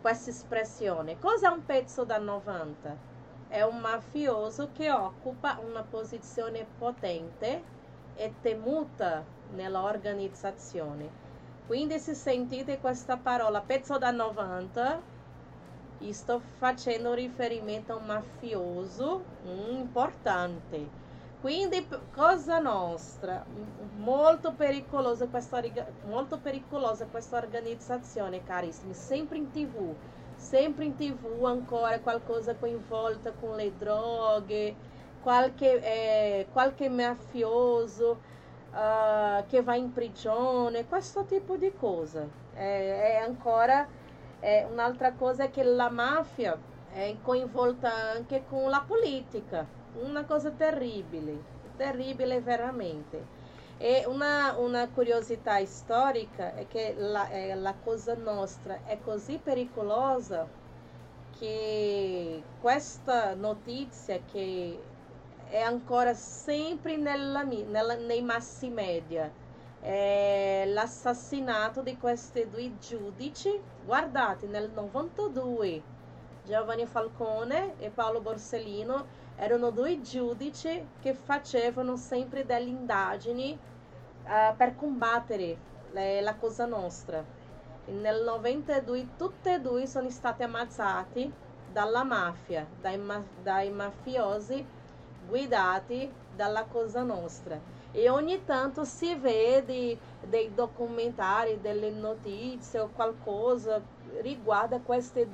questa 0.00 0.30
espressione. 0.30 1.18
Cos'è 1.18 1.46
un 1.46 1.64
pezzo 1.64 2.04
da 2.04 2.18
90? 2.18 2.96
È 3.48 3.60
un 3.62 3.78
mafioso 3.80 4.70
che 4.72 4.90
occupa 4.90 5.58
una 5.62 5.82
posizione 5.82 6.66
potente 6.78 7.62
e 8.14 8.32
temuta 8.40 9.22
nell'organizzazione. 9.52 11.28
Quindi 11.66 11.98
se 11.98 12.14
sentite 12.14 12.80
questa 12.80 13.18
parola 13.18 13.60
pezzo 13.60 13.98
da 13.98 14.10
90, 14.10 15.18
Sto 16.12 16.40
facendo 16.40 17.12
riferimento 17.12 17.92
a 17.92 17.96
un 17.96 18.06
mafioso 18.06 19.22
importante. 19.44 20.99
Quindi, 21.40 21.86
Cosa 22.14 22.58
Nostra, 22.58 23.44
molto 23.96 24.52
pericolosa 24.52 25.26
questa, 25.26 25.62
molto 26.04 26.38
pericolosa 26.38 27.06
questa 27.06 27.38
organizzazione, 27.38 28.44
carissimi, 28.44 28.92
sempre 28.94 29.38
in 29.38 29.50
tv, 29.50 29.94
sempre 30.36 30.84
in 30.84 30.96
tv 30.96 31.44
ancora 31.44 31.98
qualcosa 32.00 32.54
coinvolta 32.54 33.32
con 33.32 33.56
le 33.56 33.72
droghe, 33.76 34.74
qualche, 35.22 35.80
eh, 35.82 36.46
qualche 36.52 36.88
mafioso 36.88 38.20
uh, 38.72 39.46
che 39.46 39.62
va 39.62 39.76
in 39.76 39.92
prigione, 39.92 40.86
questo 40.86 41.24
tipo 41.24 41.56
di 41.56 41.72
cosa. 41.74 42.40
è, 42.60 43.14
è 43.14 43.16
ancora 43.16 43.88
é, 44.40 44.66
un'altra 44.70 45.12
cosa 45.12 45.44
è 45.44 45.50
che 45.50 45.62
la 45.62 45.90
mafia 45.90 46.58
è 46.92 47.16
coinvolta 47.22 47.92
anche 47.92 48.44
con 48.48 48.68
la 48.68 48.84
politica, 48.86 49.66
una 49.94 50.24
cosa 50.24 50.50
terribile, 50.50 51.42
terribile 51.76 52.40
veramente. 52.40 53.38
E 53.78 54.04
una, 54.06 54.56
una 54.58 54.88
curiosità 54.88 55.64
storica 55.64 56.54
è 56.54 56.66
che 56.68 56.94
la, 56.96 57.28
eh, 57.30 57.54
la 57.54 57.74
Cosa 57.82 58.14
Nostra 58.14 58.80
è 58.84 58.98
così 59.00 59.40
pericolosa 59.42 60.46
che 61.38 62.42
questa 62.60 63.34
notizia 63.34 64.20
che 64.30 64.78
è 65.48 65.60
ancora 65.60 66.12
sempre 66.12 66.96
nella, 66.96 67.42
nella, 67.42 67.94
nei 67.94 68.20
massi 68.20 68.68
media 68.68 69.32
é, 69.82 70.66
l'assassinato 70.68 71.82
di 71.82 71.96
questi 71.96 72.48
due 72.48 72.76
giudici. 72.78 73.60
Guardate, 73.84 74.46
nel 74.46 74.70
92 74.70 75.82
Giovanni 76.44 76.86
Falcone 76.86 77.74
e 77.78 77.90
Paolo 77.90 78.20
Borsellino 78.20 79.18
erano 79.40 79.70
due 79.70 80.02
giudici 80.02 80.86
che 81.00 81.14
facevano 81.14 81.96
sempre 81.96 82.44
delle 82.44 82.68
indagini 82.68 83.58
uh, 84.24 84.54
per 84.54 84.76
combattere 84.76 85.56
le, 85.92 86.20
la 86.20 86.34
Cosa 86.34 86.66
Nostra. 86.66 87.24
E 87.86 87.90
nel 87.90 88.22
92 88.22 89.16
tutti 89.16 89.48
e 89.48 89.58
due 89.58 89.86
sono 89.86 90.10
stati 90.10 90.42
ammazzati 90.42 91.32
dalla 91.72 92.04
mafia, 92.04 92.66
dai, 92.82 92.98
ma, 92.98 93.24
dai 93.42 93.70
mafiosi 93.70 94.64
guidati 95.26 96.12
dalla 96.36 96.64
Cosa 96.64 97.02
Nostra. 97.02 97.58
E 97.92 98.10
ogni 98.10 98.44
tanto 98.44 98.84
si 98.84 99.14
vede 99.14 99.98
dei 100.28 100.52
documentari, 100.52 101.60
delle 101.62 101.90
notizie 101.90 102.80
o 102.80 102.90
qualcosa 102.94 103.80
riguarda 104.20 104.80
questo 104.80 105.24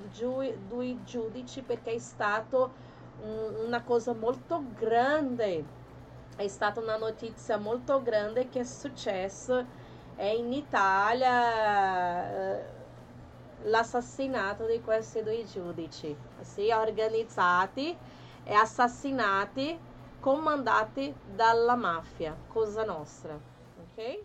due 0.69 0.97
giudici 1.05 1.63
perché 1.63 1.95
è 1.95 1.99
stato 1.99 2.86
una 3.23 3.83
cosa 3.83 4.13
molto 4.13 4.63
grande. 4.79 5.65
È 6.37 6.47
stata 6.49 6.81
una 6.81 6.97
notizia 6.97 7.57
molto 7.57 8.03
grande 8.03 8.49
che 8.49 8.61
è 8.61 8.65
successo 8.65 9.65
in 10.19 10.53
Italia 10.53 12.31
eh, 12.31 12.65
l'assassinato 13.65 14.67
di 14.67 14.81
questi 14.81 15.23
due 15.23 15.45
giudici, 15.45 16.17
sì, 16.41 16.71
organizzati 16.71 17.97
e 18.45 18.55
assassinati, 18.55 19.79
comandati 20.21 21.15
dalla 21.35 21.75
mafia, 21.75 22.37
Cosa 22.49 22.85
Nostra. 22.85 23.39
Ok? 23.95 24.25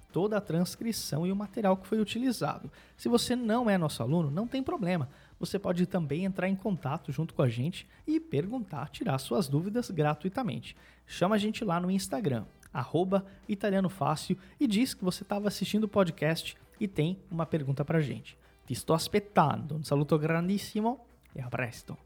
toda 0.11 0.37
a 0.37 0.41
transcrição 0.41 1.25
e 1.25 1.31
o 1.31 1.35
material 1.35 1.77
que 1.77 1.87
foi 1.87 1.99
utilizado. 1.99 2.71
Se 2.97 3.09
você 3.09 3.35
não 3.35 3.69
é 3.69 3.77
nosso 3.77 4.03
aluno, 4.03 4.29
não 4.29 4.47
tem 4.47 4.61
problema. 4.61 5.09
Você 5.39 5.57
pode 5.57 5.85
também 5.85 6.25
entrar 6.25 6.47
em 6.47 6.55
contato 6.55 7.11
junto 7.11 7.33
com 7.33 7.41
a 7.41 7.49
gente 7.49 7.87
e 8.05 8.19
perguntar, 8.19 8.89
tirar 8.89 9.17
suas 9.17 9.47
dúvidas 9.47 9.89
gratuitamente. 9.89 10.75
Chama 11.07 11.35
a 11.35 11.37
gente 11.39 11.65
lá 11.65 11.79
no 11.79 11.89
Instagram, 11.89 12.45
arroba 12.71 13.25
Italiano 13.47 13.89
Fácil, 13.89 14.37
e 14.59 14.67
diz 14.67 14.93
que 14.93 15.03
você 15.03 15.23
estava 15.23 15.47
assistindo 15.47 15.85
o 15.85 15.89
podcast 15.89 16.55
e 16.79 16.87
tem 16.87 17.17
uma 17.29 17.45
pergunta 17.45 17.83
para 17.83 17.97
a 17.97 18.01
gente. 18.01 18.37
Ti 18.65 18.75
sto 18.75 18.93
aspettando. 18.93 19.75
Un 19.75 19.83
saluto 19.83 20.17
grandissimo 20.17 21.05
e 21.35 21.41
a 21.41 21.49
presto. 21.49 21.97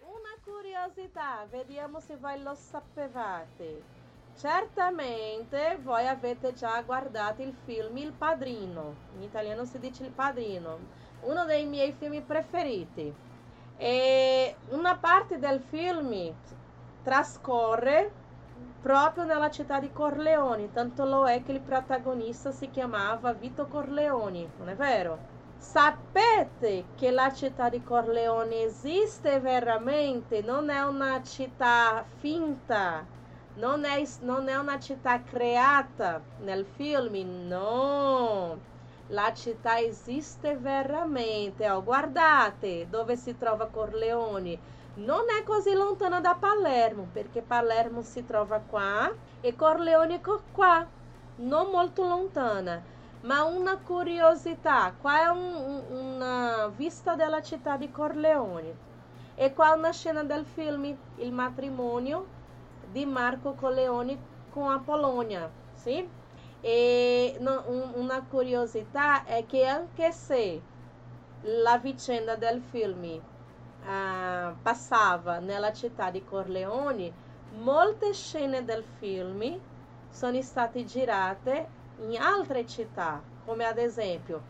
Una 0.00 0.36
curiosità, 0.44 1.46
vediamo 1.50 2.00
se 2.00 2.16
voi 2.16 2.42
lo 2.42 2.54
sapevate. 2.54 4.05
Certamente 4.38 5.78
voi 5.82 6.06
avete 6.06 6.52
già 6.52 6.82
guardato 6.82 7.40
il 7.40 7.54
film 7.64 7.96
Il 7.96 8.12
Padrino, 8.12 8.94
in 9.16 9.22
italiano 9.22 9.64
si 9.64 9.78
dice 9.78 10.04
Il 10.04 10.10
Padrino, 10.10 10.78
uno 11.22 11.46
dei 11.46 11.64
miei 11.64 11.92
film 11.92 12.20
preferiti. 12.20 13.14
E 13.78 14.56
una 14.68 14.96
parte 14.96 15.38
del 15.38 15.60
film 15.60 16.34
trascorre 17.02 18.10
proprio 18.82 19.24
nella 19.24 19.50
città 19.50 19.80
di 19.80 19.90
Corleone, 19.90 20.70
tanto 20.70 21.06
lo 21.06 21.26
è 21.26 21.42
che 21.42 21.52
il 21.52 21.60
protagonista 21.60 22.52
si 22.52 22.70
chiamava 22.70 23.32
Vito 23.32 23.66
Corleone, 23.66 24.50
non 24.58 24.68
è 24.68 24.74
vero? 24.74 25.18
Sapete 25.56 26.84
che 26.94 27.10
la 27.10 27.32
città 27.32 27.70
di 27.70 27.82
Corleone 27.82 28.64
esiste 28.64 29.40
veramente, 29.40 30.42
non 30.42 30.68
è 30.68 30.82
una 30.82 31.22
città 31.22 32.04
finta, 32.18 33.14
non 33.56 33.84
è, 33.84 34.02
non 34.20 34.48
è 34.48 34.56
una 34.56 34.78
città 34.78 35.22
creata 35.22 36.20
nel 36.40 36.66
film, 36.76 37.46
no. 37.46 38.58
La 39.08 39.32
città 39.32 39.78
esiste 39.78 40.56
veramente. 40.56 41.68
Oh, 41.70 41.82
guardate 41.82 42.86
dove 42.90 43.16
si 43.16 43.36
trova 43.38 43.66
Corleone. 43.66 44.74
Non 44.96 45.24
è 45.38 45.42
così 45.42 45.72
lontana 45.72 46.20
da 46.20 46.36
Palermo, 46.38 47.08
perché 47.12 47.40
Palermo 47.42 48.02
si 48.02 48.26
trova 48.26 48.58
qua 48.58 49.10
e 49.40 49.54
Corleone 49.54 50.20
qua, 50.52 50.86
non 51.36 51.70
molto 51.70 52.06
lontana. 52.06 52.82
Ma 53.22 53.44
una 53.44 53.78
curiosità, 53.78 54.92
qua 55.00 55.22
è 55.22 55.26
un, 55.28 55.82
una 55.90 56.70
vista 56.74 57.14
della 57.14 57.42
città 57.42 57.76
di 57.76 57.90
Corleone. 57.90 58.84
E 59.34 59.52
qua 59.54 59.72
una 59.72 59.92
scena 59.92 60.24
del 60.24 60.44
film 60.44 60.96
Il 61.16 61.32
matrimonio 61.32 62.35
di 62.92 63.04
Marco 63.06 63.54
Corleone 63.54 64.18
com 64.52 64.68
a 64.68 64.78
Polônia, 64.78 65.50
sim? 65.74 66.08
E 66.62 67.36
uma 67.94 68.22
curiosidade 68.22 69.24
é 69.28 69.42
que 69.42 69.62
anche 69.64 70.10
se 70.12 70.62
la 71.42 71.76
vicenda 71.76 72.36
del 72.36 72.60
film 72.60 73.20
uh, 73.82 74.56
passava 74.62 75.38
nella 75.38 75.72
città 75.72 76.10
di 76.10 76.24
Corleone, 76.24 77.12
molte 77.58 78.12
scene 78.14 78.64
del 78.64 78.82
film 78.98 79.60
sono 80.10 80.42
state 80.42 80.84
girate 80.84 81.68
in 81.98 82.18
altre 82.18 82.66
città, 82.66 83.22
come 83.44 83.64
ad 83.64 83.78
esempio 83.78 84.42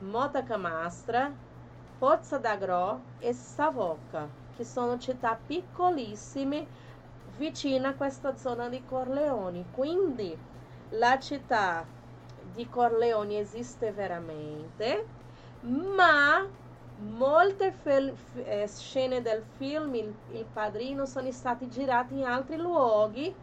Mota 0.00 0.42
Camastra, 0.42 1.32
Pozza 1.98 2.36
d'Agro 2.38 3.00
e 3.20 3.32
Savoca, 3.32 4.28
che 4.56 4.64
sono 4.64 4.98
città 4.98 5.38
piccolissime 5.46 6.66
vicina 7.42 7.88
a 7.88 7.94
questa 7.94 8.36
zona 8.36 8.68
di 8.68 8.84
Corleone. 8.84 9.64
Quindi 9.74 10.38
la 10.90 11.18
città 11.18 11.84
di 12.52 12.68
Corleone 12.68 13.38
esiste 13.38 13.90
veramente, 13.90 15.04
ma 15.62 16.46
molte 16.98 17.74
eh, 18.44 18.68
scene 18.68 19.22
del 19.22 19.42
film 19.56 19.92
il, 19.96 20.14
il, 20.30 20.44
Padrino 20.52 21.04
sono 21.04 21.32
state 21.32 21.68
girate 21.68 22.14
in 22.14 22.24
altri 22.24 22.56
luoghi 22.56 23.34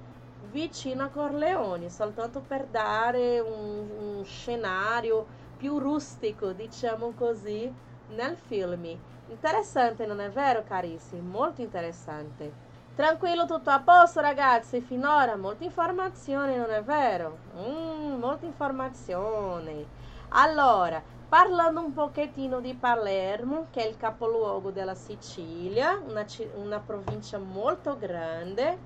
vicino 0.50 1.04
a 1.04 1.10
Corleone, 1.10 1.90
soltanto 1.90 2.40
per 2.40 2.68
dare 2.68 3.42
un, 3.42 3.90
un 4.00 4.24
scenario 4.24 5.26
più 5.58 5.78
rustico, 5.78 6.54
diciamo 6.54 7.12
così, 7.18 7.70
nel 8.12 8.38
film. 8.38 8.98
Interessante, 9.28 10.06
non 10.06 10.22
è 10.22 10.30
vero, 10.30 10.64
carissimi? 10.64 11.22
Molto 11.22 11.62
interessante. 11.62 12.69
Tranquillo, 13.00 13.46
tutto 13.46 13.70
a 13.70 13.80
posto 13.80 14.20
ragazzi, 14.20 14.82
finora 14.82 15.38
molta 15.38 15.64
informazione, 15.64 16.58
non 16.58 16.70
è 16.70 16.84
vero? 16.84 17.38
Mm, 17.56 18.20
molta 18.20 18.46
informazione. 18.46 19.86
Allora, 20.32 21.02
parlando 21.30 21.80
un 21.80 21.94
pochettino 21.94 22.60
di 22.60 22.74
Palermo, 22.74 23.68
che 23.72 23.86
è 23.86 23.88
il 23.88 23.96
capoluogo 23.96 24.72
della 24.72 24.96
Sicilia, 24.96 25.98
una, 26.06 26.26
una 26.56 26.80
provincia 26.82 27.38
molto 27.38 27.98
grande 27.98 28.78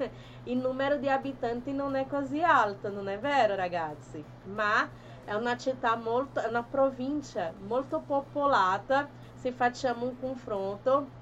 il 0.43 0.57
numero 0.57 0.97
di 0.97 1.09
abitanti 1.09 1.73
non 1.73 1.95
è 1.95 2.07
così 2.07 2.41
alto, 2.41 2.89
non 2.89 3.09
è 3.09 3.19
vero 3.19 3.55
ragazzi? 3.55 4.23
Ma 4.45 4.89
è 5.25 5.33
una 5.33 5.57
città 5.57 5.95
molto, 5.95 6.39
è 6.39 6.47
una 6.47 6.63
provincia 6.63 7.53
molto 7.67 7.99
popolata 7.99 9.07
se 9.35 9.51
facciamo 9.51 10.05
un 10.05 10.19
confronto 10.19 11.19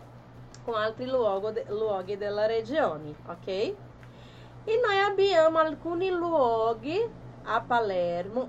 con 0.63 0.75
altri 0.75 1.07
luoghi, 1.07 1.63
luoghi 1.67 2.17
della 2.17 2.45
regione, 2.45 3.15
ok? 3.25 3.47
E 3.47 3.75
noi 4.65 4.99
abbiamo 4.99 5.57
alcuni 5.57 6.09
luoghi 6.09 6.99
a 7.43 7.61
Palermo 7.61 8.47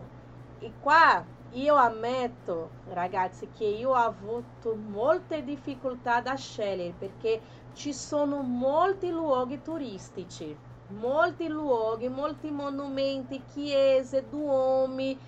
e 0.58 0.72
qua 0.80 1.24
io 1.52 1.74
ammetto, 1.74 2.70
ragazzi, 2.90 3.48
che 3.56 3.64
io 3.64 3.90
ho 3.90 3.94
avuto 3.94 4.76
molte 4.76 5.42
difficoltà 5.42 6.22
a 6.22 6.36
scegliere 6.36 6.94
perché 6.96 7.40
ci 7.74 7.92
sono 7.92 8.42
molti 8.42 9.10
luoghi 9.10 9.60
turistici, 9.60 10.56
molti 10.88 11.48
luoghi, 11.48 12.08
molti 12.08 12.50
monumenti, 12.50 13.42
chiese, 13.52 14.28
duomi, 14.28 15.18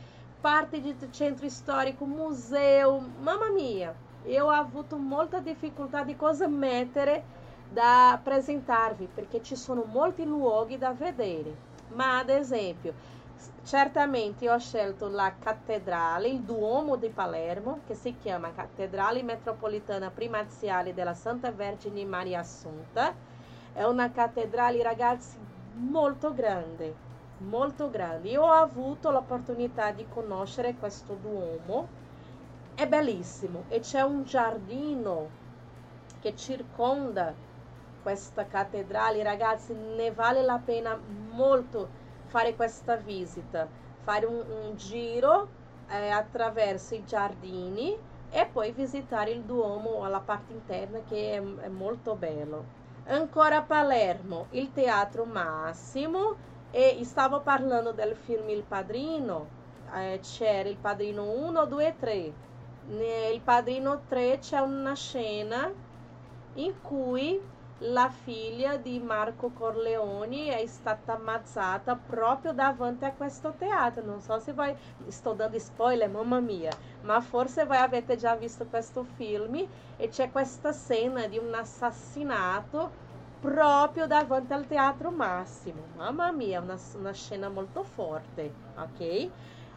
parte 0.41 0.81
de 0.81 0.95
centro 1.11 1.49
storico, 1.49 2.05
museu, 2.05 3.01
mamma 3.21 3.51
mia. 3.51 3.95
Eu 4.25 4.47
ho 4.47 4.51
avuto 4.51 4.97
molta 4.97 5.41
difficoltà 5.41 6.05
di 6.05 6.15
cosa 6.15 6.47
mettere 6.47 7.25
da 7.69 8.21
presentarvi, 8.23 9.09
perché 9.13 9.43
ci 9.43 9.57
sono 9.57 9.83
molti 9.85 10.25
luoghi 10.25 10.79
da 10.79 10.93
vedere. 10.93 11.71
Ma 11.95 12.19
ad 12.19 12.29
esempio, 12.29 12.95
certamente 13.65 14.51
ho 14.51 14.59
scelto 14.59 15.09
la 15.09 15.35
cattedrale, 15.39 16.29
il 16.29 16.41
Duomo 16.41 16.97
di 16.97 17.09
Palermo, 17.09 17.81
che 17.87 17.95
si 17.95 18.17
chiama 18.21 18.53
Cattedrale 18.53 19.23
Metropolitana 19.23 20.11
Primaziale 20.11 20.95
della 20.95 21.15
Santa 21.15 21.51
Vergine 21.51 22.05
Maria 22.05 22.41
Assunta. 22.41 23.15
È 23.73 23.85
una 23.85 24.11
cattedrale, 24.11 24.83
ragazzi, 24.83 25.37
molto 25.75 26.35
grande, 26.35 26.95
molto 27.39 27.89
grande. 27.89 28.29
Io 28.31 28.43
ho 28.43 28.51
avuto 28.51 29.11
l'opportunità 29.11 29.93
di 29.93 30.07
conoscere 30.09 30.75
questo 30.75 31.15
Duomo, 31.15 32.01
è 32.75 32.87
bellissimo 32.87 33.65
e 33.69 33.81
c'è 33.81 34.01
un 34.01 34.25
giardino 34.25 35.29
che 36.21 36.35
circonda 36.37 37.35
questa 38.03 38.47
cattedrale, 38.47 39.23
ragazzi, 39.23 39.73
ne 39.75 40.11
vale 40.11 40.43
la 40.43 40.61
pena 40.63 40.99
molto 41.31 42.01
fare 42.33 42.57
questa 42.57 42.97
visita, 42.97 43.69
fare 44.05 44.25
un, 44.25 44.37
un 44.37 44.75
giro 44.75 45.49
eh, 45.91 46.09
attraverso 46.09 46.95
i 46.95 47.05
giardini 47.05 47.95
e 48.31 48.49
poi 48.51 48.73
visitare 48.73 49.33
il 49.33 49.43
Duomo 49.43 50.03
alla 50.03 50.21
parte 50.21 50.55
interna 50.55 51.01
che 51.07 51.35
è, 51.35 51.65
è 51.65 51.69
molto 51.69 52.15
bello. 52.15 52.81
Ancora 53.05 53.59
a 53.59 53.63
Palermo, 53.63 54.47
il 54.53 54.73
Teatro 54.73 55.27
Massimo 55.27 56.37
e 56.71 56.99
stavo 57.05 57.41
parlando 57.41 57.93
del 57.93 58.17
film 58.17 58.49
Il 58.49 58.63
Padrino, 58.63 59.47
eh, 59.95 60.19
c'era 60.23 60.71
il 60.71 60.79
Padrino 60.79 61.31
1, 61.31 61.67
2 61.67 61.87
e 61.87 61.95
3. 61.99 62.33
Nel 62.87 63.41
Padrino 63.43 64.05
3 64.09 64.39
c'è 64.39 64.59
una 64.61 64.95
scena 64.95 65.71
in 66.55 66.73
cui 66.81 67.39
la 67.85 68.09
figlia 68.09 68.77
di 68.77 69.01
Marco 69.01 69.51
Corleone 69.51 70.57
è 70.57 70.67
stata 70.67 71.15
ammazzata 71.15 71.97
proprio 71.97 72.53
davanti 72.53 73.05
a 73.05 73.13
questo 73.13 73.55
teatro. 73.59 74.05
Non 74.05 74.21
so 74.21 74.39
se 74.39 74.53
vai, 74.53 74.77
sto 75.09 75.33
dando 75.33 75.59
spoiler, 75.59 76.09
mamma 76.09 76.39
mia, 76.39 76.71
ma 77.03 77.21
forse 77.21 77.65
voi 77.65 77.79
avete 77.79 78.17
già 78.17 78.37
visto 78.37 78.67
questo 78.67 79.05
film 79.17 79.67
e 79.97 80.09
c'è 80.09 80.31
questa 80.31 80.73
scena 80.73 81.27
di 81.27 81.39
un 81.39 81.53
assassinato 81.53 83.11
proprio 83.41 84.07
davanti 84.07 84.53
al 84.53 84.67
Teatro 84.69 85.11
Massimo. 85.11 85.83
Mamma 85.97 86.31
mia, 86.31 86.61
una, 86.61 86.79
una 86.97 87.13
scena 87.13 87.49
molto 87.49 87.83
forte, 87.83 88.53
ok? 88.77 89.29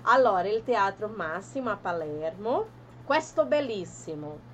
Allora, 0.04 0.48
il 0.48 0.64
Teatro 0.64 1.08
Massimo 1.08 1.72
a 1.72 1.78
Palermo, 1.78 2.68
questo 3.04 3.46
bellissimo 3.46 4.54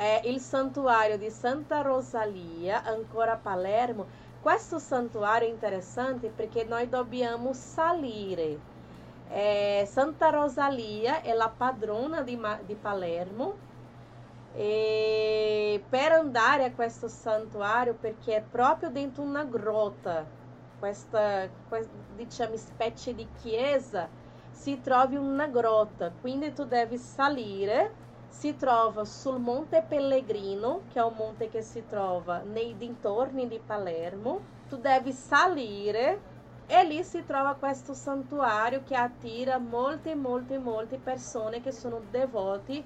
è 0.00 0.22
il 0.24 0.40
santuario 0.40 1.18
di 1.18 1.28
Santa 1.28 1.82
Rosalia, 1.82 2.82
ancora 2.84 3.32
a 3.32 3.36
Palermo. 3.36 4.06
Questo 4.40 4.78
santuario 4.78 5.46
è 5.46 5.50
interessante 5.50 6.30
perché 6.30 6.64
noi 6.64 6.88
dobbiamo 6.88 7.52
salire. 7.52 8.58
É, 9.28 9.84
Santa 9.86 10.30
Rosalia 10.30 11.20
è 11.20 11.34
la 11.34 11.52
padrona 11.54 12.22
di, 12.22 12.40
di 12.64 12.74
Palermo 12.76 13.54
e 14.54 15.84
per 15.86 16.12
andare 16.12 16.64
a 16.64 16.72
questo 16.72 17.06
santuario, 17.06 17.92
perché 17.92 18.36
è 18.36 18.42
proprio 18.42 18.88
dentro 18.88 19.22
una 19.22 19.44
grotta, 19.44 20.24
questa, 20.78 21.46
questa 21.68 21.92
diciamo 22.16 22.56
specie 22.56 23.14
di 23.14 23.28
chiesa, 23.42 24.08
si 24.50 24.80
trovi 24.80 25.16
una 25.16 25.46
grotta, 25.46 26.10
quindi 26.10 26.54
tu 26.54 26.64
devi 26.64 26.96
salire 26.96 28.08
si 28.30 28.56
trova 28.56 29.04
sul 29.04 29.38
Monte 29.38 29.84
Pellegrino, 29.86 30.82
che 30.92 30.98
è 30.98 31.02
un 31.02 31.14
monte 31.16 31.48
che 31.50 31.62
si 31.62 31.84
trova 31.86 32.38
nei 32.38 32.76
dintorni 32.76 33.46
di 33.48 33.58
Palermo. 33.58 34.40
Tu 34.68 34.78
devi 34.78 35.12
salire 35.12 36.28
e 36.66 36.84
lì 36.84 37.02
si 37.02 37.24
trova 37.26 37.54
questo 37.54 37.92
santuario 37.92 38.82
che 38.84 38.94
attira 38.94 39.58
molte, 39.58 40.14
molte, 40.14 40.58
molte 40.58 40.98
persone 40.98 41.60
che 41.60 41.72
sono 41.72 42.00
devoti 42.10 42.82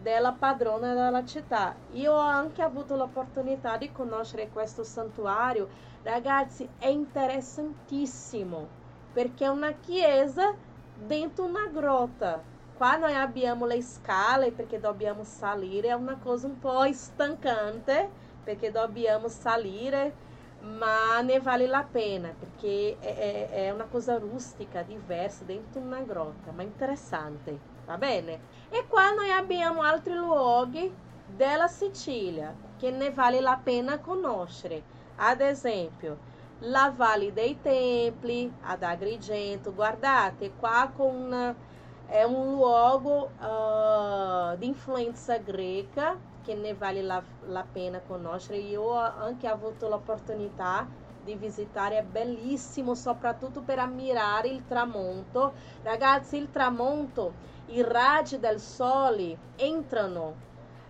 della 0.00 0.32
padrona 0.32 0.94
della 0.94 1.24
città. 1.26 1.74
Io 1.92 2.12
ho 2.12 2.20
anche 2.20 2.62
avuto 2.62 2.94
l'opportunità 2.96 3.76
di 3.76 3.90
conoscere 3.92 4.48
questo 4.48 4.84
santuario. 4.84 5.68
Ragazzi, 6.02 6.66
è 6.78 6.86
interessantissimo 6.86 8.68
perché 9.12 9.44
è 9.44 9.48
una 9.48 9.72
chiesa 9.72 10.54
dentro 10.94 11.44
una 11.44 11.66
grotta 11.66 12.58
qua 12.80 12.96
noi 12.96 13.14
abbiamo 13.14 13.66
le 13.66 13.82
scale 13.82 14.52
perché 14.52 14.80
dobbiamo 14.80 15.22
salire, 15.22 15.88
è 15.88 15.92
una 15.92 16.16
cosa 16.16 16.46
un 16.46 16.58
po' 16.58 16.90
stancante 16.94 18.08
perché 18.42 18.70
dobbiamo 18.70 19.28
salire, 19.28 20.14
ma 20.62 21.20
ne 21.20 21.40
vale 21.40 21.66
la 21.66 21.84
pena 21.84 22.32
perché 22.38 22.96
è, 22.98 23.16
è, 23.16 23.48
è 23.66 23.70
una 23.70 23.84
cosa 23.84 24.16
rustica, 24.16 24.80
diversa, 24.80 25.44
dentro 25.44 25.78
una 25.78 26.00
grotta, 26.00 26.52
ma 26.52 26.62
interessante, 26.62 27.58
va 27.84 27.98
bene? 27.98 28.40
E 28.70 28.86
qua 28.88 29.12
noi 29.12 29.30
abbiamo 29.30 29.82
altri 29.82 30.14
luoghi 30.14 30.90
della 31.26 31.68
Sicilia 31.68 32.54
che 32.78 32.90
ne 32.90 33.10
vale 33.10 33.42
la 33.42 33.60
pena 33.62 33.98
conoscere. 33.98 34.82
Ad 35.16 35.42
esempio, 35.42 36.16
la 36.60 36.90
Valle 36.96 37.34
dei 37.34 37.60
Templi, 37.60 38.50
ad 38.62 38.82
Agrigento, 38.82 39.74
guardate 39.74 40.52
qua 40.58 40.90
con 40.96 41.14
una 41.14 41.68
é 42.10 42.26
um 42.26 42.56
luogo 42.56 43.30
uh, 43.40 44.56
di 44.58 44.66
influenza 44.66 45.38
greca 45.38 46.16
che 46.42 46.54
ne 46.54 46.74
vale 46.74 47.02
la, 47.02 47.22
la 47.46 47.64
pena 47.64 48.00
conoscere. 48.00 48.58
Io 48.58 48.92
anche 48.94 49.48
ho 49.48 49.52
avuto 49.52 49.88
l'opportunità 49.88 50.86
di 51.22 51.34
visitare, 51.36 51.98
è 51.98 52.02
bellissimo, 52.02 52.94
soprattutto 52.94 53.60
per 53.60 53.78
ammirare 53.78 54.48
il 54.48 54.66
tramonto. 54.66 55.52
Ragazzi, 55.82 56.36
il 56.36 56.50
tramonto, 56.50 57.32
i 57.66 57.82
raggi 57.82 58.40
del 58.40 58.58
sole 58.58 59.36
entrano 59.56 60.34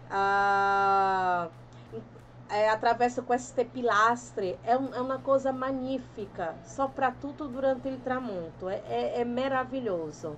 uh, 0.08 1.48
é, 2.48 2.68
attraverso 2.68 3.22
queste 3.22 3.64
pilastre, 3.64 4.58
é, 4.64 4.76
um, 4.76 4.94
é, 4.94 5.00
uma 5.00 5.18
coisa 5.18 5.52
magnífica, 5.52 6.56
soprattutto 6.64 7.46
durante 7.46 7.88
il 7.88 8.00
tramonto, 8.00 8.68
é, 8.68 8.82
é, 8.88 9.20
é 9.20 9.24
meraviglioso. 9.24 10.36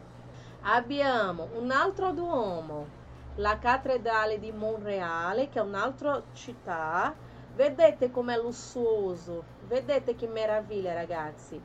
Abbiamo 0.65 1.49
un 1.59 1.73
altro 1.73 2.13
Duomo, 2.13 2.87
la 3.35 3.59
Cattedrale 3.59 4.39
di 4.39 4.53
Monreale, 4.53 5.49
che 5.49 5.59
è 5.59 5.63
un'altra 5.63 6.23
città. 6.35 7.13
Vedete 7.57 8.13
com'è 8.13 8.37
lussuoso, 8.37 9.43
vedete 9.67 10.15
che 10.15 10.29
meraviglia 10.29 10.95
ragazzi. 10.95 11.61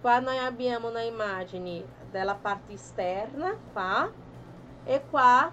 Qua 0.00 0.20
noi 0.20 0.38
abbiamo 0.38 0.88
una 0.88 1.02
immagine 1.02 1.84
della 2.10 2.36
parte 2.36 2.72
esterna, 2.72 3.54
qua, 3.70 4.10
e 4.84 5.02
qua 5.10 5.52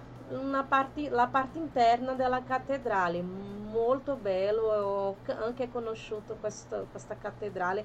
parte, 0.66 1.10
la 1.10 1.26
parte 1.26 1.58
interna 1.58 2.14
della 2.14 2.42
cattedrale. 2.44 3.20
Molto 3.20 4.14
bello, 4.14 4.62
ho 4.62 5.16
anche 5.38 5.70
conosciuto 5.70 6.36
questo, 6.40 6.86
questa 6.90 7.14
cattedrale, 7.14 7.84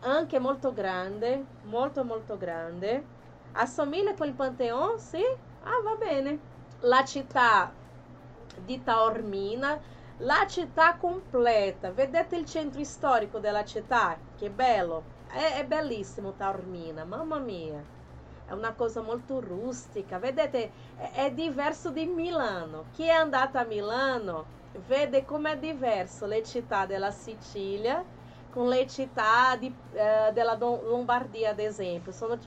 anche 0.00 0.38
molto 0.38 0.74
grande, 0.74 1.46
molto 1.62 2.04
molto 2.04 2.36
grande 2.36 3.18
Assomiglia 3.52 4.14
con 4.14 4.28
il 4.28 4.34
Pantheon? 4.34 4.98
Sì? 4.98 5.22
Ah, 5.62 5.80
va 5.82 5.96
bene. 5.96 6.38
La 6.80 7.04
città 7.04 7.72
di 8.64 8.82
Taormina, 8.82 9.78
la 10.18 10.46
città 10.48 10.96
completa. 10.96 11.90
Vedete 11.92 12.36
il 12.36 12.46
centro 12.46 12.82
storico 12.84 13.38
della 13.38 13.64
città? 13.64 14.16
Che 14.36 14.50
bello! 14.50 15.18
È, 15.28 15.58
è 15.58 15.64
bellissimo 15.66 16.32
Taormina, 16.34 17.04
mamma 17.04 17.38
mia. 17.38 17.84
È 18.46 18.52
una 18.52 18.72
cosa 18.74 19.00
molto 19.00 19.40
rustica. 19.40 20.18
Vedete, 20.18 20.72
è, 20.96 21.10
è 21.26 21.32
diverso 21.32 21.90
di 21.90 22.06
Milano. 22.06 22.86
Chi 22.92 23.04
è 23.04 23.10
andato 23.10 23.58
a 23.58 23.64
Milano 23.64 24.58
vede 24.86 25.24
com'è 25.24 25.58
diverso 25.58 26.26
le 26.26 26.42
città 26.44 26.86
della 26.86 27.10
Sicilia 27.10 28.04
con 28.50 28.68
le 28.68 28.86
città 28.88 29.56
di, 29.56 29.72
eh, 29.92 30.30
della 30.32 30.56
Lombardia, 30.56 31.50
ad 31.50 31.60
esempio. 31.60 32.12
Sono 32.12 32.38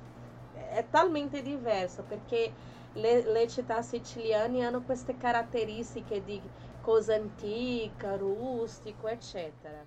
è 0.74 0.86
talmente 0.90 1.42
diverso 1.42 2.04
perché 2.04 2.52
le, 2.94 3.32
le 3.32 3.48
città 3.48 3.82
siciliane 3.82 4.66
hanno 4.66 4.82
queste 4.82 5.16
caratteristiche 5.18 6.24
di 6.24 6.42
cosa 6.82 7.16
antica, 7.16 8.16
rustico, 8.16 9.08
eccetera. 9.08 9.86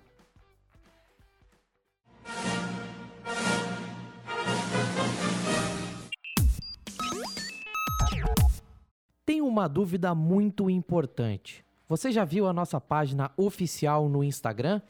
Tem 9.25 9.41
uma 9.41 9.67
dúvida 9.67 10.15
muito 10.15 10.69
importante. 10.69 11.65
Você 11.87 12.11
já 12.11 12.25
viu 12.25 12.47
a 12.47 12.53
nossa 12.53 12.81
página 12.81 13.31
oficial 13.37 14.09
no 14.09 14.23
Instagram? 14.23 14.81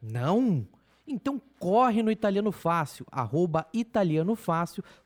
Não? 0.00 0.66
Então 1.06 1.40
corre 1.58 2.02
no 2.02 2.10
Italiano 2.10 2.50
Fácil, 2.50 3.06
arroba 3.10 3.66
Italiano 3.72 4.34
Fácil, 4.34 4.82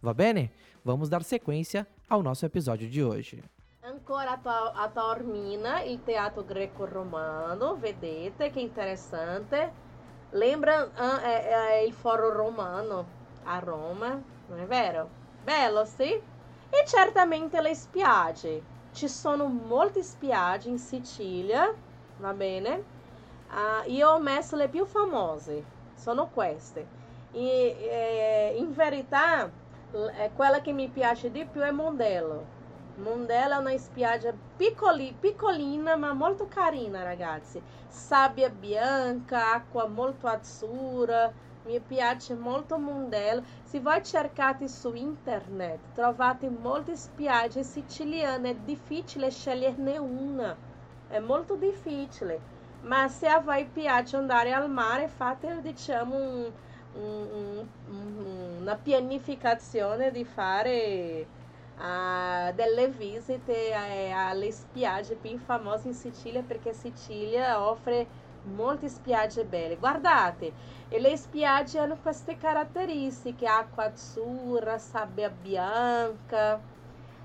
Va 0.00 0.12
bene? 0.12 0.52
Vamos 0.84 1.08
dar 1.08 1.22
sequência 1.22 1.86
ao 2.08 2.22
nosso 2.22 2.44
episódio 2.44 2.88
de 2.88 3.02
hoje. 3.02 3.42
Ancora 3.82 4.38
a 4.74 4.88
Taormina, 4.88 5.82
il 5.82 6.02
teatro 6.02 6.44
greco-romano, 6.44 7.76
vedete 7.76 8.50
che 8.50 8.60
interessante. 8.60 9.72
Lembra 10.32 10.84
uh, 10.84 11.24
é, 11.24 11.80
é, 11.80 11.86
il 11.86 11.92
foro 11.92 12.30
romano 12.32 13.06
a 13.44 13.58
Roma, 13.58 14.22
non 14.48 14.60
è 14.60 14.66
vero? 14.66 15.08
Bello, 15.42 15.84
sì? 15.84 16.12
E 16.12 16.84
certamente 16.84 17.60
le 17.60 17.74
spiagge. 17.74 18.62
Ci 18.92 19.08
sono 19.08 19.46
molte 19.46 20.02
spiagge 20.02 20.68
in 20.68 20.78
Sicilia, 20.78 21.72
va 22.18 22.32
bene? 22.32 22.84
Uh, 23.48 23.88
io 23.90 24.10
ho 24.10 24.18
messo 24.18 24.56
le 24.56 24.68
più 24.68 24.84
famose, 24.84 25.64
sono 25.94 26.28
queste. 26.28 26.86
E, 27.32 27.76
eh, 27.78 28.54
in 28.58 28.72
verità, 28.72 29.50
eh, 30.16 30.30
quella 30.34 30.60
che 30.60 30.72
mi 30.72 30.88
piace 30.88 31.30
di 31.30 31.44
più 31.44 31.60
è 31.62 31.70
Mondello. 31.70 32.54
Mondello 32.96 33.54
è 33.54 33.58
una 33.58 33.76
spiaggia 33.76 34.32
piccoli, 34.56 35.14
piccolina 35.18 35.96
molto 35.96 36.46
carina 36.48 37.02
ragazzi. 37.02 37.60
Sabbia 37.88 38.48
bianca, 38.48 39.52
acqua 39.52 39.86
molto 39.86 40.26
azzurra. 40.26 41.30
Mi 41.64 41.80
piace 41.80 42.34
molto 42.34 42.78
Mondello. 42.78 43.42
Se 43.64 43.80
voi 43.80 44.02
cercate 44.02 44.68
su 44.68 44.94
internet 44.94 45.78
trovate 45.94 46.48
molte 46.48 46.96
spiagge 46.96 47.62
siciliane. 47.62 48.50
È 48.50 48.54
difficile 48.54 49.30
sceglierne 49.30 49.98
una. 49.98 50.56
È 51.08 51.18
molto 51.18 51.56
difficile. 51.56 52.54
Ma 52.82 53.08
se 53.08 53.26
a 53.26 53.40
voi 53.40 53.66
piace 53.66 54.16
andare 54.16 54.52
al 54.52 54.70
mare 54.70 55.08
fate 55.08 55.60
diciamo 55.60 56.16
un, 56.16 56.52
un, 56.96 57.66
un, 57.88 58.56
una 58.60 58.76
pianificazione 58.76 60.10
di 60.10 60.24
fare 60.24 61.26
uh, 61.76 62.54
delle 62.54 62.88
visite 62.88 63.70
eh, 63.70 64.10
alle 64.10 64.50
spiagge 64.50 65.14
più 65.14 65.38
famose 65.38 65.88
in 65.88 65.94
Sicilia 65.94 66.42
perché 66.42 66.72
Sicilia 66.72 67.60
offre 67.62 68.24
molte 68.44 68.88
spiagge 68.88 69.44
belle. 69.44 69.76
Guardate, 69.76 70.52
e 70.88 71.00
le 71.00 71.16
spiagge 71.16 71.78
hanno 71.78 71.96
queste 72.00 72.36
caratteristiche, 72.36 73.46
acqua 73.46 73.84
azzurra, 73.84 74.78
sabbia 74.78 75.30
bianca. 75.30 76.60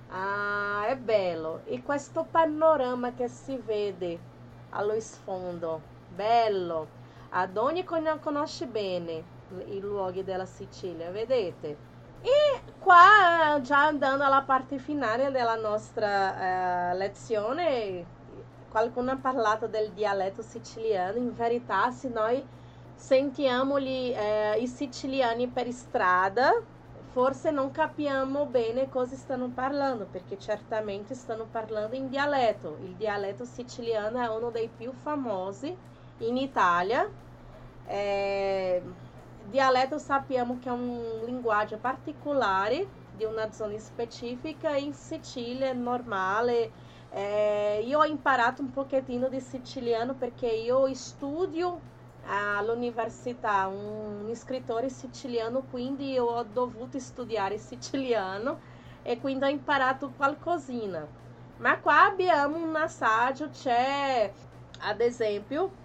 Ah, 0.10 0.86
è 0.88 0.98
bello. 0.98 1.62
E 1.66 1.82
questo 1.84 2.26
panorama 2.30 3.14
che 3.14 3.28
si 3.28 3.56
vede 3.58 4.20
allo 4.72 5.00
sfondo, 5.00 5.82
bello. 6.14 7.00
Ad 7.30 7.56
ogni 7.56 7.84
conosce 7.86 8.66
bene 8.66 9.40
i 9.66 9.80
luoghi 9.80 10.24
della 10.24 10.46
Sicilia, 10.46 11.10
vedete? 11.12 11.90
E 12.22 12.62
qua, 12.80 13.60
già 13.62 13.86
andando 13.86 14.24
alla 14.24 14.44
parte 14.44 14.78
finale 14.78 15.32
della 15.32 15.56
nostra 15.56 16.92
uh, 16.92 16.98
lezione, 16.98 18.06
qualcuno 18.70 19.12
ha 19.12 19.18
parlato 19.18 19.68
del 19.68 19.92
dialetto 19.92 20.42
siciliano. 20.44 21.18
In 21.18 21.34
verità, 21.34 21.90
se 21.90 22.10
noi 22.10 22.46
sentiamo 22.94 23.80
gli, 23.80 24.14
uh, 24.16 24.62
i 24.62 24.68
siciliani 24.68 25.48
per 25.48 25.72
strada, 25.72 26.54
forse 27.12 27.50
non 27.50 27.72
capiamo 27.72 28.46
bene 28.46 28.88
cosa 28.88 29.16
stanno 29.16 29.50
parlando, 29.50 30.06
perché 30.06 30.38
certamente 30.38 31.16
stanno 31.16 31.48
parlando 31.52 31.96
in 31.96 32.08
dialetto. 32.08 32.78
Il 32.84 32.94
dialetto 32.94 33.46
siciliano 33.46 34.20
è 34.22 34.28
uno 34.28 34.52
dei 34.52 34.70
più 34.70 34.92
famosi 34.94 35.76
in 36.20 36.38
Italia. 36.38 37.10
Eh, 37.88 38.82
Dialeto 39.50 39.98
sappiamo 39.98 40.60
che 40.60 40.70
è 40.70 40.72
un 40.72 41.22
linguaggio 41.26 41.78
particolare 41.78 42.88
di 43.16 43.26
una 43.26 43.52
zona 43.52 43.78
specifica, 43.78 44.76
in 44.76 44.94
Sicilia 44.94 45.70
è 45.70 45.74
normale. 45.74 46.72
Eh, 47.10 47.84
io 47.86 48.00
ho 48.00 48.06
imparato 48.06 48.62
un 48.62 48.72
pochettino 48.72 49.28
di 49.28 49.42
siciliano 49.42 50.14
perché 50.14 50.48
io 50.48 50.94
studio 50.94 51.80
all'università 52.26 53.68
un 53.68 54.32
scrittore 54.36 54.90
siciliano, 54.90 55.64
quindi 55.70 56.12
io 56.12 56.26
ho 56.26 56.44
dovuto 56.44 57.00
studiare 57.00 57.58
siciliano 57.58 58.60
e 59.02 59.20
quindi 59.20 59.46
ho 59.46 59.50
imparato 59.50 60.14
qualcosina. 60.16 61.06
Ma 61.58 61.80
qua 61.80 62.06
abbiamo 62.06 62.58
un 62.58 62.76
assaggio, 62.76 63.50
c'è 63.50 64.32
ad 64.80 65.02
esempio 65.02 65.81